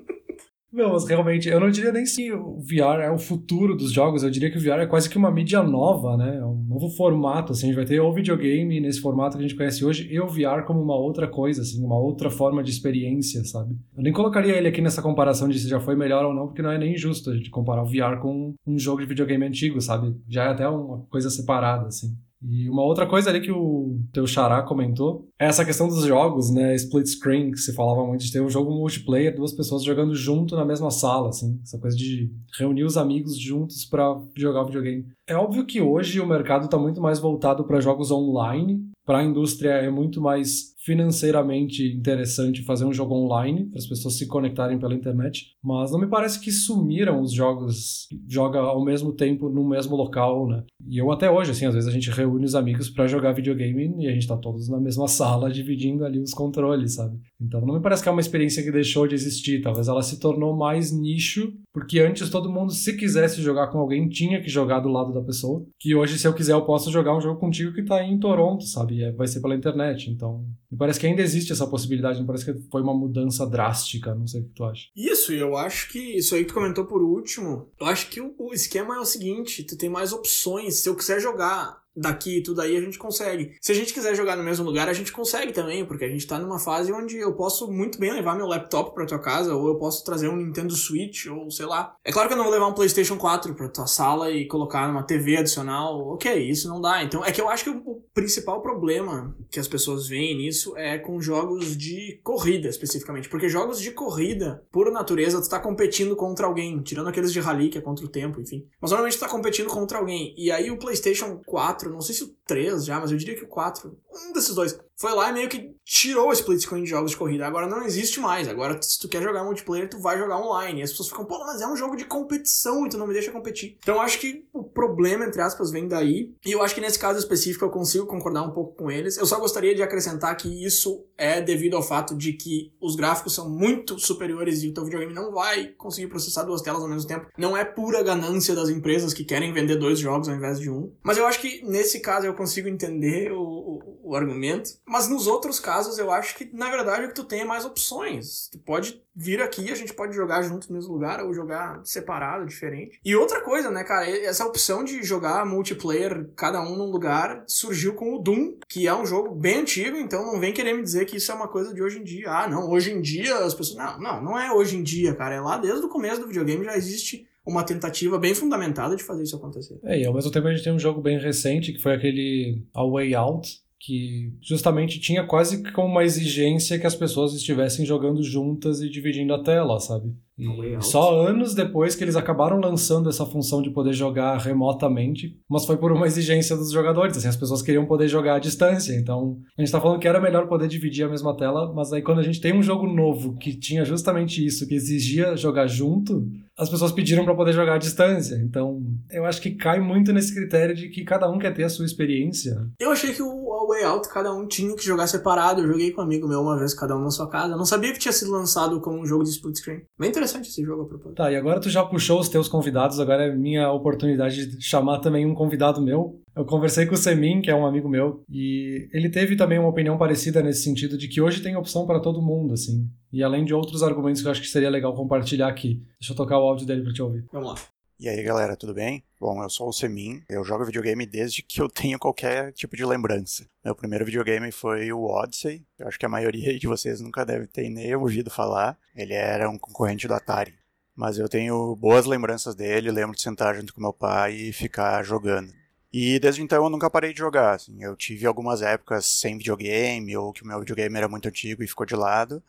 [0.74, 4.24] Não, mas realmente, eu não diria nem se o VR é o futuro dos jogos,
[4.24, 6.42] eu diria que o VR é quase que uma mídia nova, né?
[6.74, 9.86] Novo formato, assim, a gente vai ter o videogame nesse formato que a gente conhece
[9.86, 13.78] hoje e o VR como uma outra coisa, assim, uma outra forma de experiência, sabe?
[13.96, 16.64] Eu nem colocaria ele aqui nessa comparação de se já foi melhor ou não, porque
[16.64, 19.80] não é nem justo a gente comparar o VR com um jogo de videogame antigo,
[19.80, 20.16] sabe?
[20.28, 22.18] Já é até uma coisa separada, assim.
[22.44, 26.52] E uma outra coisa ali que o teu xará comentou é essa questão dos jogos,
[26.52, 26.76] né?
[26.76, 30.56] Split screen, que se falava muito de ter um jogo multiplayer, duas pessoas jogando junto
[30.56, 31.60] na mesma sala, assim.
[31.64, 35.06] Essa coisa de reunir os amigos juntos para jogar videogame.
[35.26, 38.84] É óbvio que hoje o mercado está muito mais voltado para jogos online.
[39.06, 44.18] Para a indústria é muito mais financeiramente interessante fazer um jogo online para as pessoas
[44.18, 49.14] se conectarem pela internet, mas não me parece que sumiram os jogos joga ao mesmo
[49.14, 50.64] tempo no mesmo local, né?
[50.86, 53.96] E eu até hoje, assim, às vezes a gente reúne os amigos para jogar videogame
[54.00, 57.18] e a gente tá todos na mesma sala dividindo ali os controles, sabe?
[57.40, 60.20] Então não me parece que é uma experiência que deixou de existir, talvez ela se
[60.20, 64.80] tornou mais nicho, porque antes todo mundo se quisesse jogar com alguém tinha que jogar
[64.80, 67.74] do lado da pessoa, que hoje se eu quiser eu posso jogar um jogo contigo
[67.74, 69.02] que tá em Toronto, sabe?
[69.02, 72.46] E vai ser pela internet, então me parece que ainda existe essa possibilidade, não parece
[72.46, 74.88] que foi uma mudança drástica, não sei o que tu acha.
[74.96, 78.22] Isso, e eu acho que isso aí que tu comentou por último, eu acho que
[78.22, 82.44] o esquema é o seguinte, tu tem mais opções, se eu quiser jogar daqui e
[82.44, 83.56] tudo aí, a gente consegue.
[83.62, 86.26] Se a gente quiser jogar no mesmo lugar, a gente consegue também, porque a gente
[86.28, 89.68] tá numa fase onde eu posso muito bem levar meu laptop pra tua casa, ou
[89.68, 91.96] eu posso trazer um Nintendo Switch, ou sei lá.
[92.04, 94.88] É claro que eu não vou levar um PlayStation 4 pra tua sala e colocar
[94.88, 96.00] numa TV adicional.
[96.08, 97.04] Ok, isso não dá.
[97.04, 100.98] Então, é que eu acho que o principal problema que as pessoas veem nisso é
[100.98, 103.30] com jogos de corrida, especificamente.
[103.30, 107.70] Porque jogos de corrida, por natureza, tu tá competindo contra alguém, tirando aqueles de rally,
[107.70, 108.68] que é contra o tempo, enfim.
[108.82, 110.34] Mas normalmente tu tá competindo contra alguém.
[110.38, 113.36] E aí o PlayStation 4 4, não sei se o 3 já, mas eu diria
[113.36, 116.84] que o 4, um desses dois, foi lá e meio que tirou o split screen
[116.84, 117.46] de jogos de corrida.
[117.46, 118.48] Agora não existe mais.
[118.48, 120.80] Agora, se tu quer jogar multiplayer, tu vai jogar online.
[120.80, 123.14] E as pessoas ficam, pô, mas é um jogo de competição e tu não me
[123.14, 123.78] deixa competir.
[123.80, 126.34] Então eu acho que o problema, entre aspas, vem daí.
[126.46, 129.18] E eu acho que nesse caso específico eu consigo concordar um pouco com eles.
[129.18, 133.34] Eu só gostaria de acrescentar que isso é devido ao fato de que os gráficos
[133.34, 137.08] são muito superiores e o teu videogame não vai conseguir processar duas telas ao mesmo
[137.08, 137.28] tempo.
[137.38, 140.94] Não é pura ganância das empresas que querem vender dois jogos ao invés de um.
[141.04, 144.70] Mas eu acho que nesse caso eu consigo entender o, o, o argumento.
[144.86, 147.66] Mas nos outros casos, eu acho que, na verdade, o que tu tem é mais
[147.66, 148.48] opções.
[148.52, 152.46] Tu pode vir aqui, a gente pode jogar junto no mesmo lugar ou jogar separado,
[152.46, 153.00] diferente.
[153.04, 157.96] E outra coisa, né, cara, essa opção de jogar multiplayer, cada um num lugar, surgiu
[157.96, 161.06] com o Doom, que é um jogo bem antigo, então não vem querer me dizer
[161.06, 162.30] que isso é uma coisa de hoje em dia.
[162.30, 163.78] Ah, não, hoje em dia as pessoas.
[163.78, 165.36] Não, não, não é hoje em dia, cara.
[165.36, 169.24] É lá desde o começo do videogame já existe uma tentativa bem fundamentada de fazer
[169.24, 169.80] isso acontecer.
[169.84, 172.64] É, e ao mesmo tempo a gente tem um jogo bem recente, que foi aquele
[172.74, 178.24] A Way Out, que justamente tinha quase como uma exigência que as pessoas estivessem jogando
[178.24, 180.14] juntas e dividindo a tela, sabe?
[180.38, 185.66] E só anos depois que eles acabaram lançando essa função de poder jogar remotamente, mas
[185.66, 189.38] foi por uma exigência dos jogadores, assim, as pessoas queriam poder jogar à distância, então
[189.58, 192.20] a gente tá falando que era melhor poder dividir a mesma tela, mas aí quando
[192.20, 196.26] a gente tem um jogo novo que tinha justamente isso, que exigia jogar junto,
[196.58, 198.82] as pessoas pediram para poder jogar à distância, então
[199.12, 201.86] eu acho que cai muito nesse critério de que cada um quer ter a sua
[201.86, 202.56] experiência.
[202.80, 206.02] Eu achei que o Way Out cada um tinha que jogar separado, eu joguei com
[206.02, 208.12] um amigo meu uma vez, cada um na sua casa, eu não sabia que tinha
[208.12, 209.82] sido lançado como um jogo de split screen.
[210.00, 211.16] Bem interessante esse jogo a propósito.
[211.16, 215.00] Tá, e agora tu já puxou os teus convidados, agora é minha oportunidade de chamar
[215.00, 216.20] também um convidado meu.
[216.36, 219.70] Eu conversei com o Semin, que é um amigo meu, e ele teve também uma
[219.70, 222.90] opinião parecida nesse sentido de que hoje tem opção para todo mundo, assim.
[223.12, 225.84] E além de outros argumentos que eu acho que seria legal compartilhar aqui.
[226.00, 227.26] Deixa eu tocar o áudio dele para te ouvir.
[227.32, 227.56] Vamos lá.
[228.04, 229.02] E aí galera, tudo bem?
[229.18, 232.84] Bom, eu sou o Semin, eu jogo videogame desde que eu tenho qualquer tipo de
[232.84, 233.48] lembrança.
[233.64, 237.48] Meu primeiro videogame foi o Odyssey, eu acho que a maioria de vocês nunca deve
[237.48, 238.78] ter nem ouvido falar.
[238.94, 240.54] Ele era um concorrente do Atari.
[240.94, 245.02] Mas eu tenho boas lembranças dele, lembro de sentar junto com meu pai e ficar
[245.04, 245.54] jogando.
[245.90, 247.54] E desde então eu nunca parei de jogar.
[247.54, 247.82] Assim.
[247.82, 251.68] Eu tive algumas épocas sem videogame, ou que o meu videogame era muito antigo e
[251.68, 252.44] ficou de lado.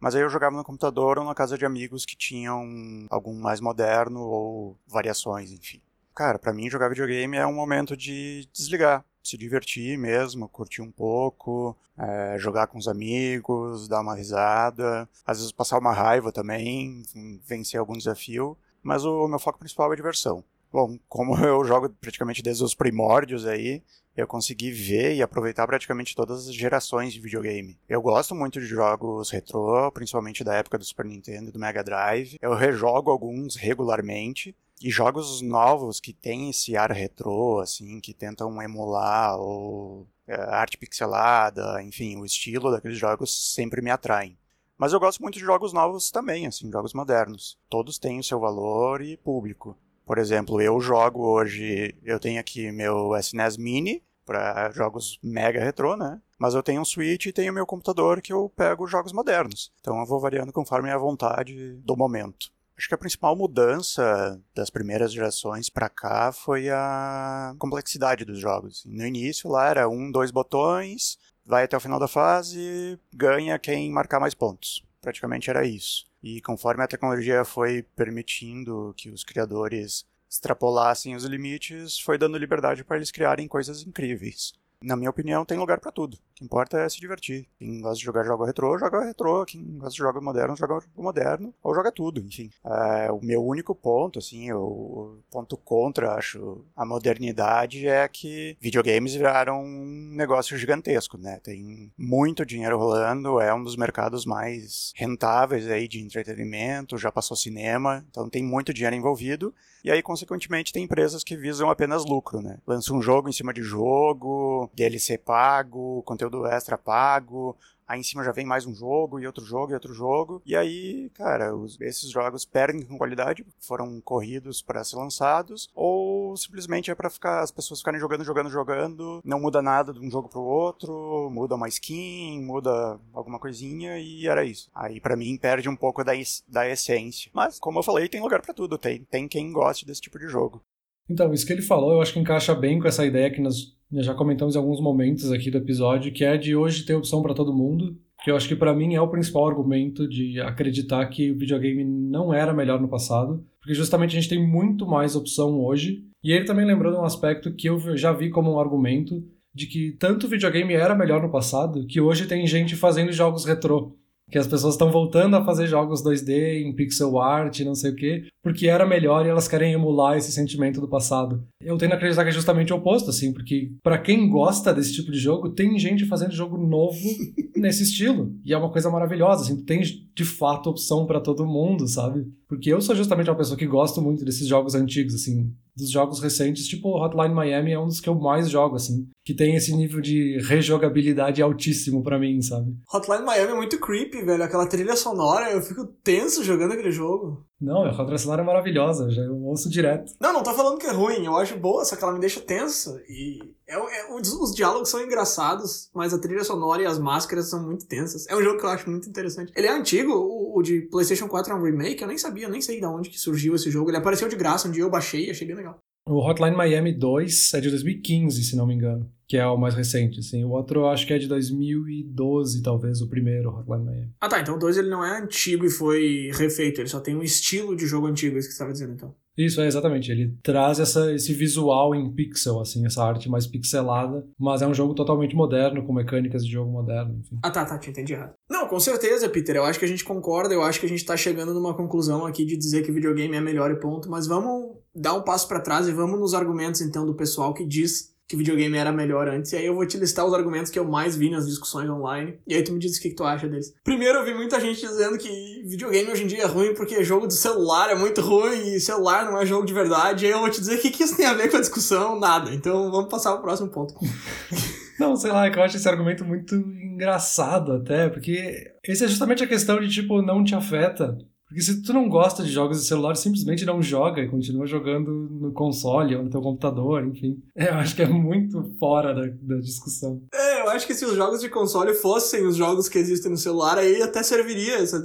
[0.00, 2.62] Mas aí eu jogava no computador ou na casa de amigos que tinham
[3.10, 5.80] algum mais moderno ou variações, enfim.
[6.14, 10.92] Cara, para mim jogar videogame é um momento de desligar, se divertir mesmo, curtir um
[10.92, 17.02] pouco, é, jogar com os amigos, dar uma risada, às vezes passar uma raiva também,
[17.44, 18.56] vencer algum desafio.
[18.82, 20.44] Mas o meu foco principal é diversão.
[20.70, 23.82] Bom, como eu jogo praticamente desde os primórdios aí,
[24.16, 27.78] eu consegui ver e aproveitar praticamente todas as gerações de videogame.
[27.88, 31.82] Eu gosto muito de jogos retrô, principalmente da época do Super Nintendo e do Mega
[31.82, 32.36] Drive.
[32.40, 34.54] Eu rejogo alguns regularmente.
[34.82, 40.76] E jogos novos que têm esse ar retrô, assim, que tentam emular ou é, arte
[40.76, 44.36] pixelada, enfim, o estilo daqueles jogos sempre me atraem.
[44.76, 47.56] Mas eu gosto muito de jogos novos também, assim, jogos modernos.
[47.70, 49.78] Todos têm o seu valor e público.
[50.04, 55.96] Por exemplo, eu jogo hoje, eu tenho aqui meu SNES Mini para jogos mega retrô,
[55.96, 56.20] né?
[56.38, 59.72] Mas eu tenho um Switch e tenho meu computador que eu pego jogos modernos.
[59.80, 62.52] Então eu vou variando conforme a vontade do momento.
[62.76, 68.84] Acho que a principal mudança das primeiras gerações para cá foi a complexidade dos jogos.
[68.84, 73.92] No início lá era um, dois botões, vai até o final da fase, ganha quem
[73.92, 74.84] marcar mais pontos.
[75.00, 76.04] Praticamente era isso.
[76.24, 82.82] E conforme a tecnologia foi permitindo que os criadores extrapolassem os limites, foi dando liberdade
[82.82, 84.54] para eles criarem coisas incríveis
[84.84, 86.18] na minha opinião, tem lugar para tudo.
[86.34, 87.46] O que importa é se divertir.
[87.60, 89.44] Quem gosta de jogar jogo retrô, joga retrô.
[89.44, 91.54] Quem gosta de jogo moderno, joga jogo moderno.
[91.62, 92.50] Ou joga tudo, enfim.
[92.66, 99.14] É, o meu único ponto, assim, o ponto contra, acho, a modernidade é que videogames
[99.14, 101.38] viraram um negócio gigantesco, né?
[101.38, 107.36] Tem muito dinheiro rolando, é um dos mercados mais rentáveis aí de entretenimento, já passou
[107.36, 109.54] cinema, então tem muito dinheiro envolvido.
[109.84, 112.56] E aí, consequentemente, tem empresas que visam apenas lucro, né?
[112.66, 117.56] Lança um jogo em cima de jogo, DLC pago, conteúdo extra pago,
[117.86, 120.42] aí em cima já vem mais um jogo e outro jogo e outro jogo.
[120.44, 126.36] E aí, cara, os, esses jogos perdem com qualidade, foram corridos para ser lançados, ou
[126.36, 130.10] simplesmente é para ficar as pessoas ficarem jogando, jogando, jogando, não muda nada de um
[130.10, 134.70] jogo pro outro, muda uma skin, muda alguma coisinha e era isso.
[134.74, 136.12] Aí para mim perde um pouco da,
[136.48, 137.30] da essência.
[137.34, 140.28] Mas, como eu falei, tem lugar para tudo, tem, tem quem goste desse tipo de
[140.28, 140.60] jogo.
[141.08, 143.73] Então, isso que ele falou, eu acho que encaixa bem com essa ideia que nós
[143.92, 147.34] já comentamos em alguns momentos aqui do episódio, que é de hoje ter opção para
[147.34, 151.30] todo mundo, que eu acho que para mim é o principal argumento de acreditar que
[151.30, 155.62] o videogame não era melhor no passado, porque justamente a gente tem muito mais opção
[155.62, 156.04] hoje.
[156.22, 159.22] E ele também lembrou um aspecto que eu já vi como um argumento
[159.54, 163.44] de que tanto o videogame era melhor no passado, que hoje tem gente fazendo jogos
[163.44, 163.94] retrô
[164.34, 167.94] que as pessoas estão voltando a fazer jogos 2D em pixel art, não sei o
[167.94, 171.46] quê, porque era melhor e elas querem emular esse sentimento do passado.
[171.60, 174.92] Eu tendo a acreditar que é justamente o oposto, assim, porque para quem gosta desse
[174.92, 176.98] tipo de jogo, tem gente fazendo jogo novo
[177.54, 181.86] nesse estilo, e é uma coisa maravilhosa, assim, tem de fato opção para todo mundo,
[181.86, 182.26] sabe?
[182.48, 186.20] Porque eu sou justamente uma pessoa que gosto muito desses jogos antigos, assim, dos jogos
[186.20, 189.08] recentes, tipo Hotline Miami é um dos que eu mais jogo, assim.
[189.24, 192.74] Que tem esse nível de rejogabilidade altíssimo para mim, sabe?
[192.92, 194.42] Hotline Miami é muito creepy, velho.
[194.42, 197.44] Aquela trilha sonora, eu fico tenso jogando aquele jogo.
[197.60, 200.12] Não, a trilha sonora é maravilhosa, já eu ouço direto.
[200.20, 202.40] Não, não tô falando que é ruim, eu acho boa, só que ela me deixa
[202.40, 202.98] tenso.
[203.08, 207.48] E é, é, os, os, diálogos são engraçados, mas a trilha sonora e as máscaras
[207.48, 208.26] são muito tensas.
[208.28, 209.52] É um jogo que eu acho muito interessante.
[209.56, 212.60] Ele é antigo, o, o de PlayStation 4 é um remake, eu nem sabia, nem
[212.60, 213.88] sei de onde que surgiu esse jogo.
[213.88, 215.80] Ele apareceu de graça um dia, eu baixei e achei bem legal.
[216.06, 219.74] O Hotline Miami 2 é de 2015, se não me engano, que é o mais
[219.74, 220.44] recente, assim.
[220.44, 224.12] O outro eu acho que é de 2012, talvez, o primeiro Hotline Miami.
[224.20, 227.16] Ah tá, então o 2 ele não é antigo e foi refeito, ele só tem
[227.16, 229.14] um estilo de jogo antigo, é isso que você estava dizendo, então.
[229.36, 230.12] Isso, é exatamente.
[230.12, 234.74] Ele traz essa, esse visual em pixel, assim, essa arte mais pixelada, mas é um
[234.74, 237.38] jogo totalmente moderno, com mecânicas de jogo moderno, enfim.
[237.42, 238.34] Ah, tá, tá, te entendi errado.
[238.48, 239.56] Não, com certeza, Peter.
[239.56, 242.24] Eu acho que a gente concorda, eu acho que a gente tá chegando numa conclusão
[242.26, 245.60] aqui de dizer que videogame é melhor e ponto, mas vamos dar um passo para
[245.60, 249.52] trás e vamos nos argumentos, então, do pessoal que diz que videogame era melhor antes.
[249.52, 252.38] E aí eu vou te listar os argumentos que eu mais vi nas discussões online.
[252.46, 253.74] E aí tu me diz o que, que tu acha deles.
[253.84, 257.26] Primeiro, eu vi muita gente dizendo que videogame hoje em dia é ruim porque jogo
[257.26, 260.24] de celular é muito ruim e celular não é jogo de verdade.
[260.24, 261.60] E aí eu vou te dizer o que, que isso tem a ver com a
[261.60, 262.18] discussão.
[262.18, 262.52] Nada.
[262.54, 263.94] Então vamos passar ao próximo ponto.
[264.98, 269.08] Não, sei lá, é que eu acho esse argumento muito engraçado até, porque essa é
[269.08, 271.18] justamente a questão de, tipo, não te afeta.
[271.54, 275.12] Porque se tu não gosta de jogos de celular, simplesmente não joga e continua jogando
[275.12, 277.40] no console ou no teu computador, enfim.
[277.54, 280.20] É, eu acho que é muito fora da, da discussão.
[280.34, 283.36] É, eu acho que se os jogos de console fossem os jogos que existem no
[283.36, 285.02] celular, aí até serviria essa,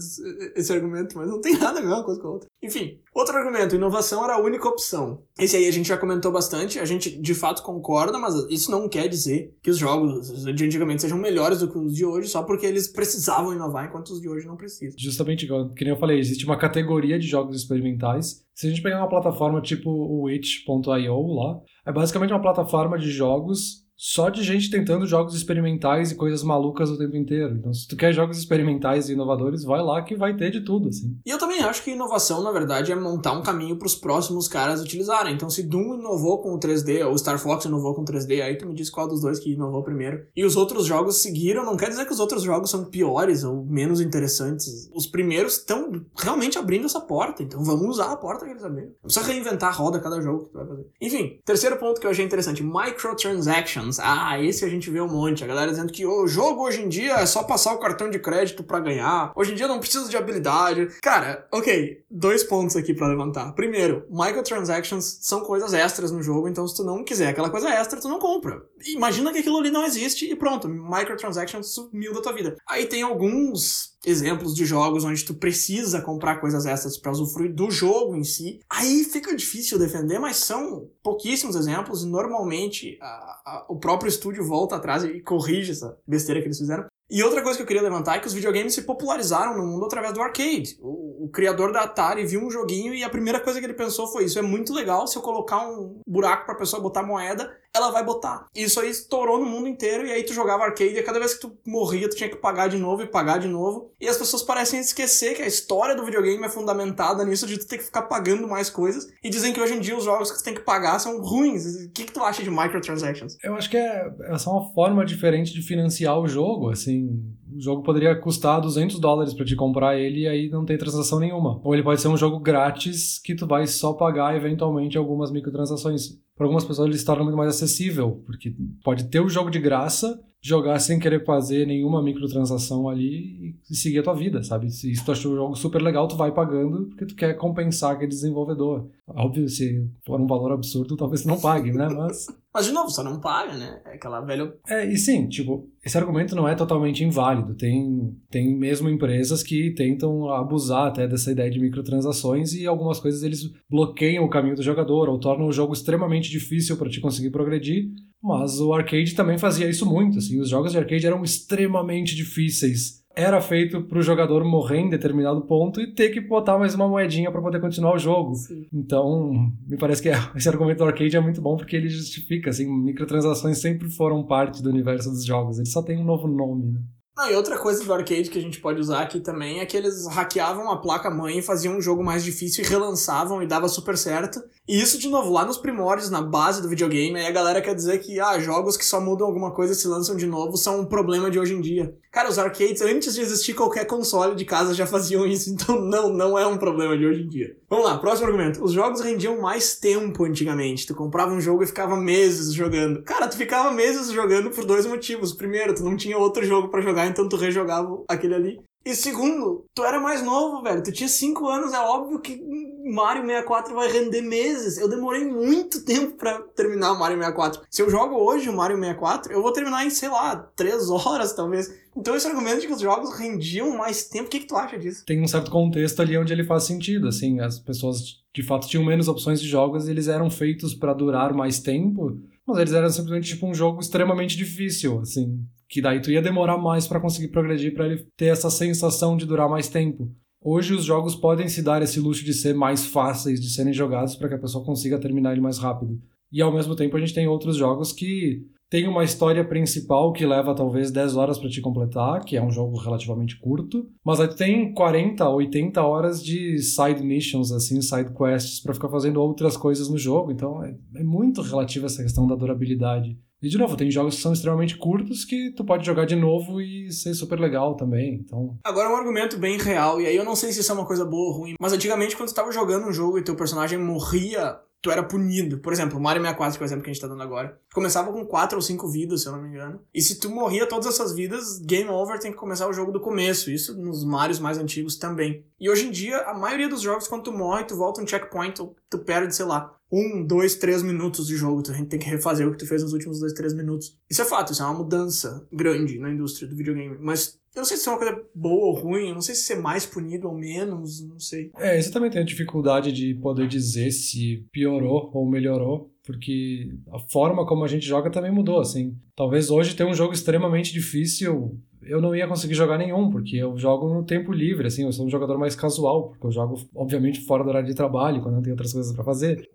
[0.56, 2.50] esse argumento, mas não tem nada a ver uma coisa com a outra.
[2.62, 5.24] Enfim, outro argumento, inovação era a única opção.
[5.40, 8.90] Esse aí a gente já comentou bastante, a gente de fato concorda, mas isso não
[8.90, 12.44] quer dizer que os jogos de antigamente sejam melhores do que os de hoje, só
[12.44, 14.98] porque eles precisavam inovar, enquanto os de hoje não precisam.
[14.98, 18.44] Justamente, que nem eu falei, existe uma categoria de jogos experimentais.
[18.54, 23.10] Se a gente pegar uma plataforma tipo o itch.io lá, é basicamente uma plataforma de
[23.10, 27.56] jogos só de gente tentando jogos experimentais e coisas malucas o tempo inteiro.
[27.56, 30.88] Então, se tu quer jogos experimentais e inovadores, vai lá que vai ter de tudo,
[30.88, 31.20] assim.
[31.26, 34.48] E eu também acho que inovação, na verdade, é montar um caminho para os próximos
[34.48, 35.34] caras utilizarem.
[35.34, 38.56] Então, se Doom inovou com o 3D, ou Star Fox inovou com o 3D, aí
[38.56, 40.26] tu me diz qual dos dois que inovou primeiro.
[40.34, 43.66] E os outros jogos seguiram, não quer dizer que os outros jogos são piores ou
[43.66, 44.90] menos interessantes.
[44.96, 48.92] Os primeiros estão realmente abrindo essa porta, então vamos usar a porta que eles abriram.
[48.92, 50.88] Não precisa reinventar a roda cada jogo que tu vai fazer.
[51.02, 55.44] Enfim, terceiro ponto que eu achei interessante, microtransactions ah, esse a gente vê um monte.
[55.44, 58.20] A galera dizendo que o jogo hoje em dia é só passar o cartão de
[58.20, 59.32] crédito para ganhar.
[59.36, 60.88] Hoje em dia não precisa de habilidade.
[61.02, 63.54] Cara, ok, dois pontos aqui para levantar.
[63.54, 68.00] Primeiro, microtransactions são coisas extras no jogo, então se tu não quiser aquela coisa extra,
[68.00, 68.62] tu não compra.
[68.86, 72.58] Imagina que aquilo ali não existe e pronto, microtransactions sumiu da tua vida.
[72.68, 77.70] Aí tem alguns exemplos de jogos onde tu precisa comprar coisas extras para usufruir do
[77.70, 78.60] jogo em si.
[78.70, 84.46] Aí fica difícil defender, mas são pouquíssimos exemplos e normalmente a, a, o próprio estúdio
[84.46, 86.86] volta atrás e corrige essa besteira que eles fizeram.
[87.10, 89.86] E outra coisa que eu queria levantar é que os videogames se popularizaram no mundo
[89.86, 90.78] através do arcade.
[90.80, 94.06] O, o, criador da Atari viu um joguinho e a primeira coisa que ele pensou
[94.12, 95.08] foi: Isso é muito legal.
[95.08, 98.46] Se eu colocar um buraco pra pessoa botar moeda, ela vai botar.
[98.56, 101.42] Isso aí estourou no mundo inteiro e aí tu jogava arcade e cada vez que
[101.42, 103.92] tu morria tu tinha que pagar de novo e pagar de novo.
[104.00, 107.68] E as pessoas parecem esquecer que a história do videogame é fundamentada nisso de tu
[107.68, 110.38] ter que ficar pagando mais coisas e dizem que hoje em dia os jogos que
[110.38, 111.66] tu tem que pagar são ruins.
[111.66, 113.38] O que, que tu acha de microtransactions?
[113.44, 117.10] Eu acho que é, é só uma forma diferente de financiar o jogo, assim
[117.56, 121.20] o jogo poderia custar 200 dólares para te comprar ele e aí não tem transação
[121.20, 121.60] nenhuma.
[121.64, 126.20] Ou ele pode ser um jogo grátis que tu vai só pagar eventualmente algumas microtransações.
[126.36, 129.60] Para algumas pessoas ele se torna muito mais acessível, porque pode ter o jogo de
[129.60, 134.70] graça jogar sem querer fazer nenhuma microtransação ali e seguir a tua vida, sabe?
[134.70, 138.10] Se tu achou o jogo super legal, tu vai pagando porque tu quer compensar aquele
[138.10, 138.88] desenvolvedor.
[139.08, 141.90] Óbvio, se for um valor absurdo, talvez não pague, né?
[141.90, 142.28] Mas...
[142.54, 143.82] Mas, de novo, só não paga, né?
[143.86, 144.52] É aquela velha...
[144.68, 147.54] É, e sim, tipo, esse argumento não é totalmente inválido.
[147.56, 153.22] Tem, tem mesmo empresas que tentam abusar até dessa ideia de microtransações e algumas coisas
[153.22, 157.30] eles bloqueiam o caminho do jogador ou tornam o jogo extremamente difícil para te conseguir
[157.30, 157.92] progredir
[158.22, 162.99] mas o arcade também fazia isso muito, assim, os jogos de arcade eram extremamente difíceis.
[163.20, 166.88] Era feito para o jogador morrer em determinado ponto e ter que botar mais uma
[166.88, 168.34] moedinha para poder continuar o jogo.
[168.34, 168.66] Sim.
[168.74, 170.08] Então, me parece que
[170.38, 174.64] esse argumento do arcade é muito bom porque ele justifica, assim, microtransações sempre foram parte
[174.64, 176.80] do universo dos jogos, ele só tem um novo nome, né?
[177.18, 179.76] Ah, e outra coisa do arcade que a gente pode usar aqui também é que
[179.76, 183.98] eles hackeavam a placa mãe, faziam um jogo mais difícil e relançavam e dava super
[183.98, 184.42] certo.
[184.66, 187.76] E isso, de novo, lá nos primórdios, na base do videogame, aí a galera quer
[187.76, 190.80] dizer que, ah, jogos que só mudam alguma coisa e se lançam de novo são
[190.80, 191.94] um problema de hoje em dia.
[192.12, 196.10] Cara, os arcades, antes de existir qualquer console de casa, já faziam isso, então não,
[196.10, 197.56] não é um problema de hoje em dia.
[197.70, 198.64] Vamos lá, próximo argumento.
[198.64, 200.88] Os jogos rendiam mais tempo antigamente.
[200.88, 203.04] Tu comprava um jogo e ficava meses jogando.
[203.04, 205.34] Cara, tu ficava meses jogando por dois motivos.
[205.34, 208.60] Primeiro, tu não tinha outro jogo para jogar então tu rejogava aquele ali.
[208.86, 210.82] E segundo, tu era mais novo, velho.
[210.82, 212.42] Tu tinha 5 anos, é óbvio que
[212.86, 214.78] Mario 64 vai render meses.
[214.78, 217.62] Eu demorei muito tempo para terminar o Mario 64.
[217.70, 221.34] Se eu jogo hoje o Mario 64, eu vou terminar em, sei lá, 3 horas
[221.34, 221.72] talvez.
[221.96, 224.80] Então esse argumento de que os jogos rendiam mais tempo, o que, que tu acha
[224.80, 225.04] disso?
[225.06, 228.86] Tem um certo contexto ali onde ele faz sentido, assim, as pessoas de fato tinham
[228.86, 232.90] menos opções de jogos e eles eram feitos para durar mais tempo, mas eles eram
[232.90, 237.28] simplesmente tipo um jogo extremamente difícil, assim que daí tu ia demorar mais para conseguir
[237.28, 240.12] progredir para ele ter essa sensação de durar mais tempo.
[240.42, 244.16] Hoje os jogos podem se dar esse luxo de ser mais fáceis de serem jogados
[244.16, 246.02] para que a pessoa consiga terminar ele mais rápido.
[246.32, 250.26] E ao mesmo tempo a gente tem outros jogos que tem uma história principal que
[250.26, 254.28] leva talvez 10 horas para te completar, que é um jogo relativamente curto, mas aí
[254.28, 259.58] tu tem 40, 80 horas de side missions, assim, side quests para ficar fazendo outras
[259.58, 260.32] coisas no jogo.
[260.32, 263.18] Então é, é muito relativo essa questão da durabilidade.
[263.42, 266.60] E de novo, tem jogos que são extremamente curtos que tu pode jogar de novo
[266.60, 268.16] e ser super legal também.
[268.16, 268.58] Então.
[268.64, 271.06] Agora um argumento bem real, e aí eu não sei se isso é uma coisa
[271.06, 274.60] boa ou ruim, mas antigamente quando tu tava jogando um jogo e teu personagem morria
[274.82, 275.60] tu era punido.
[275.60, 277.60] Por exemplo, o Mario 64, que é o exemplo que a gente tá dando agora,
[277.74, 279.82] começava com 4 ou 5 vidas, se eu não me engano.
[279.94, 283.00] E se tu morria todas essas vidas, game over, tem que começar o jogo do
[283.00, 283.52] começo.
[283.52, 285.46] Isso nos Marios mais antigos também.
[285.60, 288.56] E hoje em dia, a maioria dos jogos, quando tu morre, tu volta um checkpoint,
[288.56, 291.64] tu, tu perde, sei lá, um, dois, três minutos de jogo.
[291.66, 293.98] Gente tem que refazer o que tu fez nos últimos dois, três minutos.
[294.10, 296.98] Isso é fato, isso é uma mudança grande na indústria do videogame.
[297.00, 299.44] Mas eu não sei se é uma coisa boa ou ruim, eu não sei se
[299.44, 301.52] ser mais punido ou menos, não sei.
[301.58, 307.46] É, também tem a dificuldade de poder dizer se piorou ou melhorou, porque a forma
[307.46, 308.96] como a gente joga também mudou, assim.
[309.16, 313.58] Talvez hoje ter um jogo extremamente difícil, eu não ia conseguir jogar nenhum, porque eu
[313.58, 317.22] jogo no tempo livre, assim, eu sou um jogador mais casual, porque eu jogo, obviamente,
[317.22, 319.50] fora do horário de trabalho, quando eu tenho outras coisas para fazer.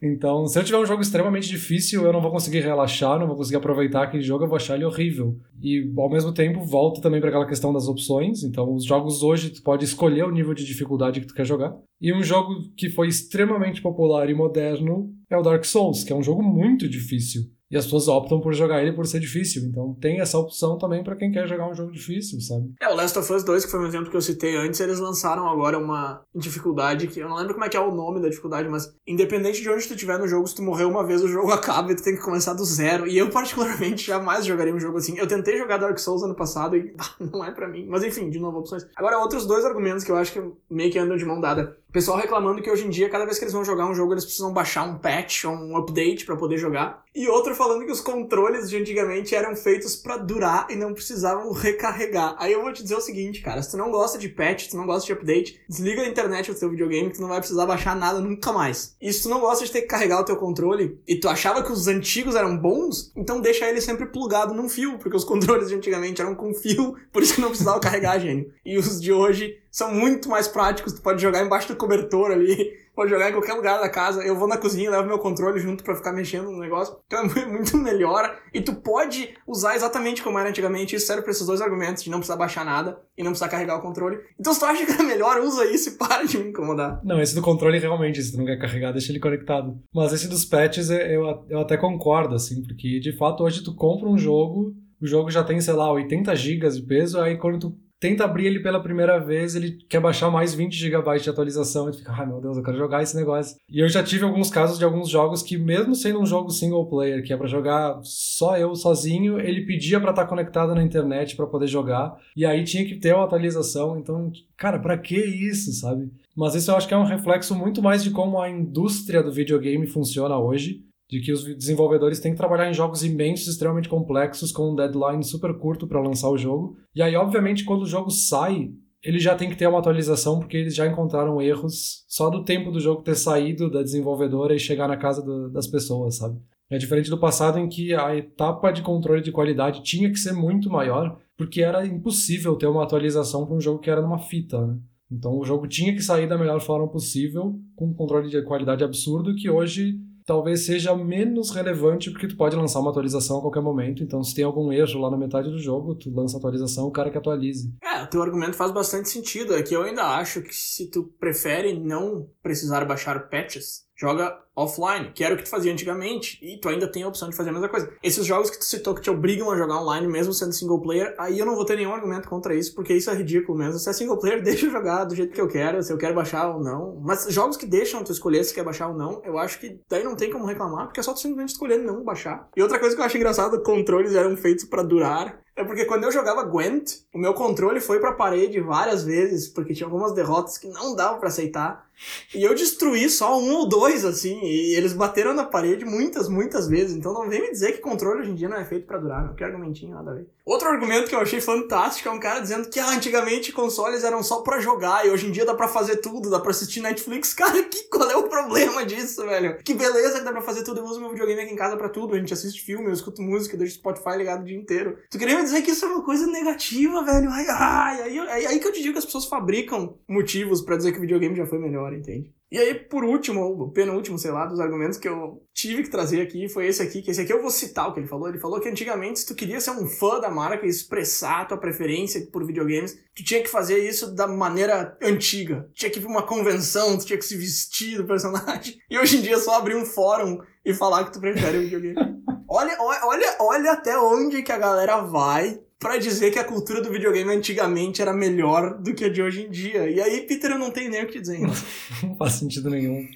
[0.00, 3.36] Então, se eu tiver um jogo extremamente difícil, eu não vou conseguir relaxar, não vou
[3.36, 5.36] conseguir aproveitar aquele jogo, eu vou achar ele horrível.
[5.60, 8.44] E, ao mesmo tempo, volta também para aquela questão das opções.
[8.44, 11.76] Então, os jogos hoje, tu pode escolher o nível de dificuldade que tu quer jogar.
[12.00, 16.16] E um jogo que foi extremamente popular e moderno é o Dark Souls, que é
[16.16, 17.42] um jogo muito difícil.
[17.70, 19.62] E as pessoas optam por jogar ele por ser difícil.
[19.64, 22.72] Então tem essa opção também para quem quer jogar um jogo difícil, sabe?
[22.80, 24.98] É, o Last of Us 2, que foi um exemplo que eu citei antes, eles
[24.98, 28.28] lançaram agora uma dificuldade que eu não lembro como é que é o nome da
[28.28, 31.28] dificuldade, mas independente de onde tu estiver no jogo, se tu morrer uma vez, o
[31.28, 33.06] jogo acaba e tu tem que começar do zero.
[33.06, 35.18] E eu, particularmente, jamais jogaria um jogo assim.
[35.18, 37.86] Eu tentei jogar Dark Souls ano passado e não é para mim.
[37.88, 38.86] Mas enfim, de novo, opções.
[38.96, 41.76] Agora, outros dois argumentos que eu acho que meio que andam de mão dada.
[41.90, 44.24] Pessoal reclamando que hoje em dia, cada vez que eles vão jogar um jogo, eles
[44.24, 47.02] precisam baixar um patch ou um update para poder jogar.
[47.14, 51.50] E outro falando que os controles de antigamente eram feitos para durar e não precisavam
[51.50, 52.36] recarregar.
[52.38, 54.70] Aí eu vou te dizer o seguinte, cara, se tu não gosta de patch, se
[54.70, 57.38] tu não gosta de update, desliga a internet do teu videogame que tu não vai
[57.38, 58.94] precisar baixar nada nunca mais.
[59.00, 61.62] E se tu não gosta de ter que carregar o teu controle e tu achava
[61.62, 65.70] que os antigos eram bons, então deixa ele sempre plugado num fio, porque os controles
[65.70, 68.52] de antigamente eram com fio, por isso que não precisava carregar, gênio.
[68.62, 70.92] E os de hoje são muito mais práticos.
[70.92, 74.22] Tu pode jogar embaixo do cobertor ali, pode jogar em qualquer lugar da casa.
[74.22, 76.96] Eu vou na cozinha, levo meu controle junto para ficar mexendo no negócio.
[77.06, 78.38] Então é muito melhor.
[78.52, 80.96] E tu pode usar exatamente como era antigamente.
[80.96, 83.76] Isso serve pra esses dois argumentos, de não precisar baixar nada e não precisar carregar
[83.76, 84.18] o controle.
[84.38, 87.00] Então se tu acha que é melhor, usa isso e para de me incomodar.
[87.04, 89.78] Não, esse do controle realmente, se tu não quer carregar, deixa ele conectado.
[89.94, 94.08] Mas esse dos patches eu, eu até concordo, assim, porque de fato hoje tu compra
[94.08, 97.87] um jogo, o jogo já tem, sei lá, 80 GB de peso, aí quando tu
[98.00, 101.92] tenta abrir ele pela primeira vez, ele quer baixar mais 20 GB de atualização e
[101.92, 103.56] fica, ai meu Deus, eu quero jogar esse negócio.
[103.68, 106.86] E eu já tive alguns casos de alguns jogos que, mesmo sendo um jogo single
[106.86, 110.82] player, que é para jogar só eu sozinho, ele pedia para estar tá conectado na
[110.82, 113.98] internet para poder jogar, e aí tinha que ter uma atualização.
[113.98, 116.10] Então, cara, para que isso, sabe?
[116.36, 119.32] Mas isso eu acho que é um reflexo muito mais de como a indústria do
[119.32, 124.52] videogame funciona hoje de que os desenvolvedores têm que trabalhar em jogos imensos, extremamente complexos,
[124.52, 126.76] com um deadline super curto para lançar o jogo.
[126.94, 128.70] E aí, obviamente, quando o jogo sai,
[129.02, 132.70] ele já tem que ter uma atualização, porque eles já encontraram erros só do tempo
[132.70, 136.38] do jogo ter saído da desenvolvedora e chegar na casa do, das pessoas, sabe?
[136.70, 140.32] É diferente do passado em que a etapa de controle de qualidade tinha que ser
[140.32, 144.66] muito maior, porque era impossível ter uma atualização para um jogo que era numa fita,
[144.66, 144.76] né?
[145.10, 148.84] Então o jogo tinha que sair da melhor forma possível, com um controle de qualidade
[148.84, 149.98] absurdo, que hoje
[150.28, 154.02] talvez seja menos relevante porque tu pode lançar uma atualização a qualquer momento.
[154.02, 156.90] Então, se tem algum erro lá na metade do jogo, tu lança a atualização, o
[156.90, 157.74] cara que atualize.
[157.82, 159.54] É, o teu argumento faz bastante sentido.
[159.54, 165.12] É que eu ainda acho que se tu prefere não precisar baixar patches, joga offline,
[165.12, 167.50] que era o que tu fazia antigamente, e tu ainda tem a opção de fazer
[167.50, 167.92] a mesma coisa.
[168.02, 171.14] Esses jogos que tu citou que te obrigam a jogar online, mesmo sendo single player,
[171.18, 173.78] aí eu não vou ter nenhum argumento contra isso, porque isso é ridículo mesmo.
[173.78, 176.14] Se é single player, deixa eu jogar do jeito que eu quero, se eu quero
[176.14, 177.00] baixar ou não.
[177.02, 180.02] Mas jogos que deixam tu escolher se quer baixar ou não, eu acho que daí
[180.02, 182.48] não tem como reclamar, porque é só tu simplesmente escolher não baixar.
[182.56, 185.40] E outra coisa que eu acho engraçado, controles eram feitos para durar.
[185.58, 189.74] É porque quando eu jogava Gwent, o meu controle foi pra parede várias vezes, porque
[189.74, 191.88] tinha algumas derrotas que não dava para aceitar.
[192.34, 196.68] E eu destruí só um ou dois, assim, e eles bateram na parede muitas, muitas
[196.68, 196.96] vezes.
[196.96, 199.26] Então não vem me dizer que controle hoje em dia não é feito para durar,
[199.26, 199.34] não.
[199.34, 200.26] Que argumentinho, nada a ver.
[200.44, 204.22] Outro argumento que eu achei fantástico é um cara dizendo que ah, antigamente consoles eram
[204.22, 207.34] só para jogar e hoje em dia dá para fazer tudo, dá para assistir Netflix.
[207.38, 209.58] Cara, que, qual é o problema disso, velho?
[209.62, 210.80] Que beleza que dá pra fazer tudo.
[210.80, 212.14] Eu uso meu videogame aqui em casa para tudo.
[212.14, 214.98] A gente assiste filme, eu escuto música, deixo Spotify ligado o dia inteiro.
[215.10, 217.30] Tu queria me dizer que isso é uma coisa negativa, velho?
[217.30, 220.92] Ai, ai, aí, aí, que eu te digo que as pessoas fabricam motivos para dizer
[220.92, 222.32] que o videogame já foi melhor, entende?
[222.50, 226.22] E aí, por último, o penúltimo, sei lá, dos argumentos que eu tive que trazer
[226.22, 228.28] aqui foi esse aqui, que esse aqui eu vou citar o que ele falou.
[228.28, 231.44] Ele falou que antigamente, se tu queria ser um fã da marca e expressar a
[231.44, 235.68] tua preferência por videogames, tu tinha que fazer isso da maneira antiga.
[235.74, 238.78] Tinha que ir pra uma convenção, tu tinha que se vestir do personagem.
[238.90, 241.62] E hoje em dia é só abrir um fórum e falar que tu prefere o
[241.62, 241.96] videogame.
[242.48, 246.90] olha, olha, olha até onde que a galera vai para dizer que a cultura do
[246.90, 249.88] videogame antigamente era melhor do que a de hoje em dia.
[249.88, 251.38] E aí, Peter, eu não tenho nem o que dizer.
[252.02, 253.06] não faz sentido nenhum.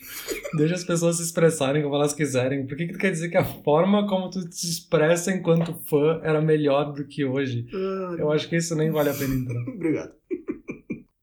[0.57, 2.65] Deixa as pessoas se expressarem como elas quiserem.
[2.65, 6.21] Por que, que tu quer dizer que a forma como tu te expressa enquanto fã
[6.23, 7.67] era melhor do que hoje?
[7.75, 9.63] Ah, eu acho que isso nem vale a pena entrar.
[9.75, 10.13] Obrigado.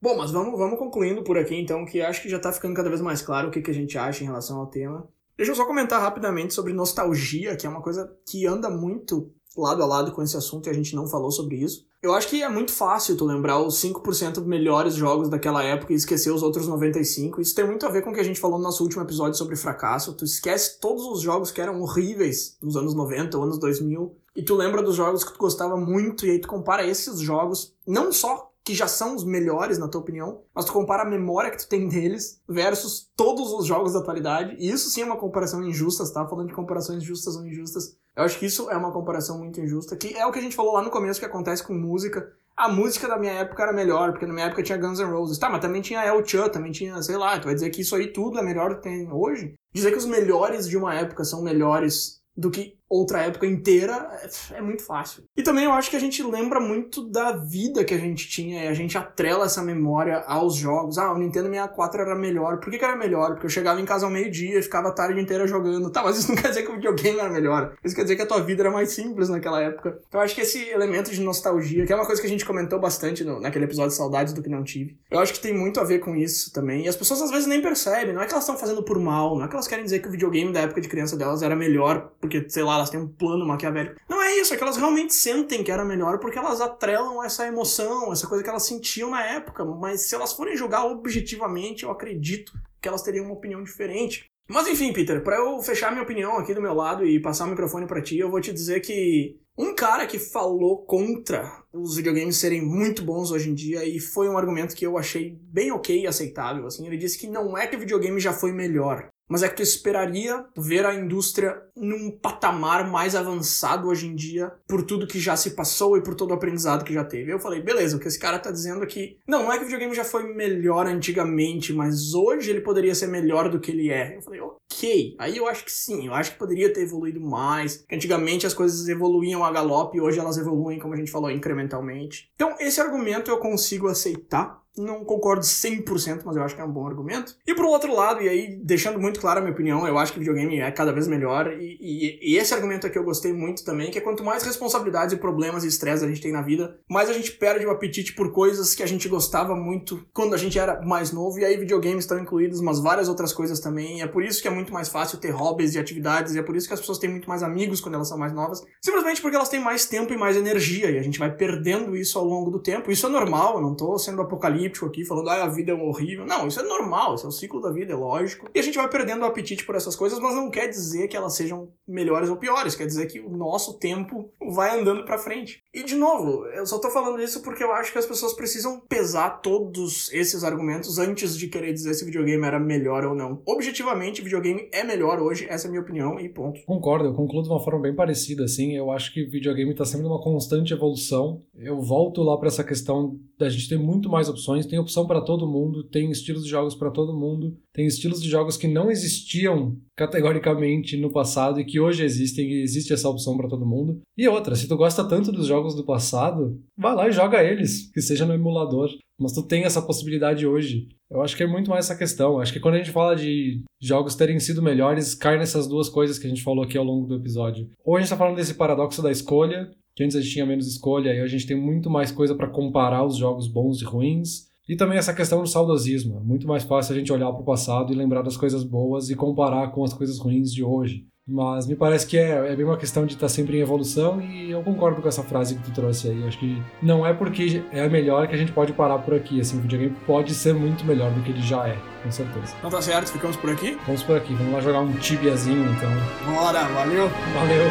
[0.02, 2.90] Bom, mas vamos, vamos concluindo por aqui então, que acho que já tá ficando cada
[2.90, 5.08] vez mais claro o que, que a gente acha em relação ao tema.
[5.38, 9.84] Deixa eu só comentar rapidamente sobre nostalgia, que é uma coisa que anda muito lado
[9.84, 11.88] a lado com esse assunto e a gente não falou sobre isso.
[12.02, 15.96] Eu acho que é muito fácil tu lembrar os 5% melhores jogos daquela época e
[15.98, 17.40] esquecer os outros 95%.
[17.40, 19.38] Isso tem muito a ver com o que a gente falou no nosso último episódio
[19.38, 20.14] sobre fracasso.
[20.14, 24.44] Tu esquece todos os jogos que eram horríveis nos anos 90 ou anos 2000 e
[24.44, 28.14] tu lembra dos jogos que tu gostava muito e aí tu compara esses jogos, não
[28.14, 31.58] só que já são os melhores, na tua opinião, mas tu compara a memória que
[31.58, 35.64] tu tem deles versus todos os jogos da atualidade, e isso sim é uma comparação
[35.64, 37.98] injusta, tá falando de comparações justas ou injustas.
[38.16, 40.56] Eu acho que isso é uma comparação muito injusta, que é o que a gente
[40.56, 42.32] falou lá no começo que acontece com música.
[42.56, 45.40] A música da minha época era melhor, porque na minha época tinha Guns N' Roses.
[45.40, 47.96] Tá, mas também tinha El Chan, também tinha, sei lá, tu vai dizer que isso
[47.96, 49.56] aí tudo é melhor do que tem hoje?
[49.74, 54.58] Dizer que os melhores de uma época são melhores do que outra época inteira, é,
[54.58, 55.24] é, muito fácil.
[55.38, 58.66] E também eu acho que a gente lembra muito da vida que a gente tinha
[58.66, 60.98] e a gente atrela essa memória aos jogos.
[60.98, 62.60] Ah, o Nintendo 64 era melhor.
[62.60, 63.32] Por que, que era melhor?
[63.32, 65.92] Porque eu chegava em casa ao meio-dia e ficava a tarde inteira jogando.
[65.92, 67.76] Tá, mas isso não quer dizer que o videogame era melhor.
[67.84, 70.00] Isso quer dizer que a tua vida era mais simples naquela época.
[70.08, 72.46] Então eu acho que esse elemento de nostalgia, que é uma coisa que a gente
[72.46, 75.54] comentou bastante no, naquele episódio de Saudades do que não tive, eu acho que tem
[75.54, 76.86] muito a ver com isso também.
[76.86, 78.14] E as pessoas às vezes nem percebem.
[78.14, 80.08] Não é que elas estão fazendo por mal, não é que elas querem dizer que
[80.08, 83.08] o videogame da época de criança delas era melhor, porque, sei lá, elas têm um
[83.08, 84.00] plano maquiavélico.
[84.10, 87.48] Não é isso, é que elas realmente sentem que era melhor porque elas atrelam essa
[87.48, 89.64] emoção, essa coisa que elas sentiam na época.
[89.64, 94.26] Mas se elas forem julgar objetivamente, eu acredito que elas teriam uma opinião diferente.
[94.50, 97.50] Mas enfim, Peter, para eu fechar minha opinião aqui do meu lado e passar o
[97.50, 102.38] microfone para ti, eu vou te dizer que um cara que falou contra os videogames
[102.38, 106.02] serem muito bons hoje em dia e foi um argumento que eu achei bem ok
[106.02, 109.44] e aceitável, assim, ele disse que não é que o videogame já foi melhor, mas
[109.44, 114.84] é que tu esperaria ver a indústria num patamar mais avançado hoje em dia por
[114.84, 117.32] tudo que já se passou e por todo o aprendizado que já teve.
[117.32, 119.18] Eu falei, beleza, o que esse cara tá dizendo aqui.
[119.28, 123.08] Não, não é que o videogame já foi melhor antigamente, mas hoje ele poderia ser
[123.08, 124.18] melhor do que ele é.
[124.18, 125.16] Eu falei, ok.
[125.20, 127.86] Aí eu acho que sim, eu acho que poderia ter evoluído mais.
[127.92, 132.32] Antigamente as coisas evoluíam a galope e hoje elas evoluem, como a gente falou, incrementalmente.
[132.34, 136.72] Então, esse argumento eu consigo aceitar não concordo 100%, mas eu acho que é um
[136.72, 137.36] bom argumento.
[137.46, 140.20] E pro outro lado, e aí deixando muito clara a minha opinião, eu acho que
[140.20, 141.52] videogame é cada vez melhor.
[141.52, 145.14] E, e, e, esse argumento aqui eu gostei muito também, que é quanto mais responsabilidades
[145.14, 148.14] e problemas e estresse a gente tem na vida, mais a gente perde o apetite
[148.14, 151.40] por coisas que a gente gostava muito quando a gente era mais novo.
[151.40, 154.00] E aí videogames estão incluídos, mas várias outras coisas também.
[154.00, 156.44] E é por isso que é muito mais fácil ter hobbies e atividades, e é
[156.44, 158.64] por isso que as pessoas têm muito mais amigos quando elas são mais novas.
[158.82, 162.18] Simplesmente porque elas têm mais tempo e mais energia, e a gente vai perdendo isso
[162.18, 162.92] ao longo do tempo.
[162.92, 165.76] Isso é normal, eu não tô sendo apocalíptico apocalíptico aqui, falando, ah, a vida é
[165.76, 166.26] horrível.
[166.26, 168.50] Não, isso é normal, isso é o ciclo da vida, é lógico.
[168.54, 171.18] E a gente vai perdendo o apetite por essas coisas, mas não quer dizer que
[171.18, 175.64] elas sejam melhores ou piores, quer dizer que o nosso tempo vai andando para frente.
[175.74, 178.80] E de novo, eu só tô falando isso porque eu acho que as pessoas precisam
[178.90, 183.42] pesar todos esses argumentos antes de querer dizer se videogame era melhor ou não.
[183.46, 186.60] Objetivamente, videogame é melhor hoje, essa é a minha opinião e ponto.
[186.66, 188.76] Concordo, eu concluo de uma forma bem parecida, assim.
[188.76, 191.44] Eu acho que videogame tá sempre numa constante evolução.
[191.56, 195.22] Eu volto lá para essa questão da gente ter muito mais opções, tem opção para
[195.22, 198.92] todo mundo, tem estilos de jogos para todo mundo, tem estilos de jogos que não
[198.92, 204.02] existiam categoricamente no passado e que hoje existem e existe essa opção para todo mundo.
[204.18, 207.90] E outra, se tu gosta tanto dos jogos do passado, vai lá e joga eles,
[207.94, 208.90] que seja no emulador.
[209.18, 210.90] Mas tu tem essa possibilidade hoje.
[211.10, 212.42] Eu acho que é muito mais essa questão.
[212.42, 216.20] Acho que quando a gente fala de jogos terem sido melhores, cai nessas duas coisas
[216.20, 217.70] que a gente falou aqui ao longo do episódio.
[217.86, 220.68] Ou a gente tá falando desse paradoxo da escolha, que antes a gente tinha menos
[220.68, 224.49] escolha e a gente tem muito mais coisa para comparar os jogos bons e ruins.
[224.70, 226.20] E também essa questão do saudosismo.
[226.20, 229.10] É muito mais fácil a gente olhar para o passado e lembrar das coisas boas
[229.10, 231.08] e comparar com as coisas ruins de hoje.
[231.28, 234.22] Mas me parece que é, é bem uma questão de estar tá sempre em evolução
[234.22, 236.24] e eu concordo com essa frase que tu trouxe aí.
[236.24, 239.42] Acho que não é porque é melhor que a gente pode parar por aqui.
[239.42, 242.54] Assim, o videogame pode ser muito melhor do que ele já é, com certeza.
[242.60, 243.76] Então tá certo, ficamos por aqui?
[243.88, 244.36] Vamos por aqui.
[244.36, 245.90] Vamos lá jogar um tibiazinho então.
[246.32, 247.10] Bora, valeu!
[247.34, 247.66] Valeu!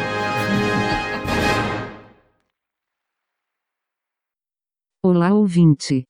[5.01, 6.09] Olá ouvinte!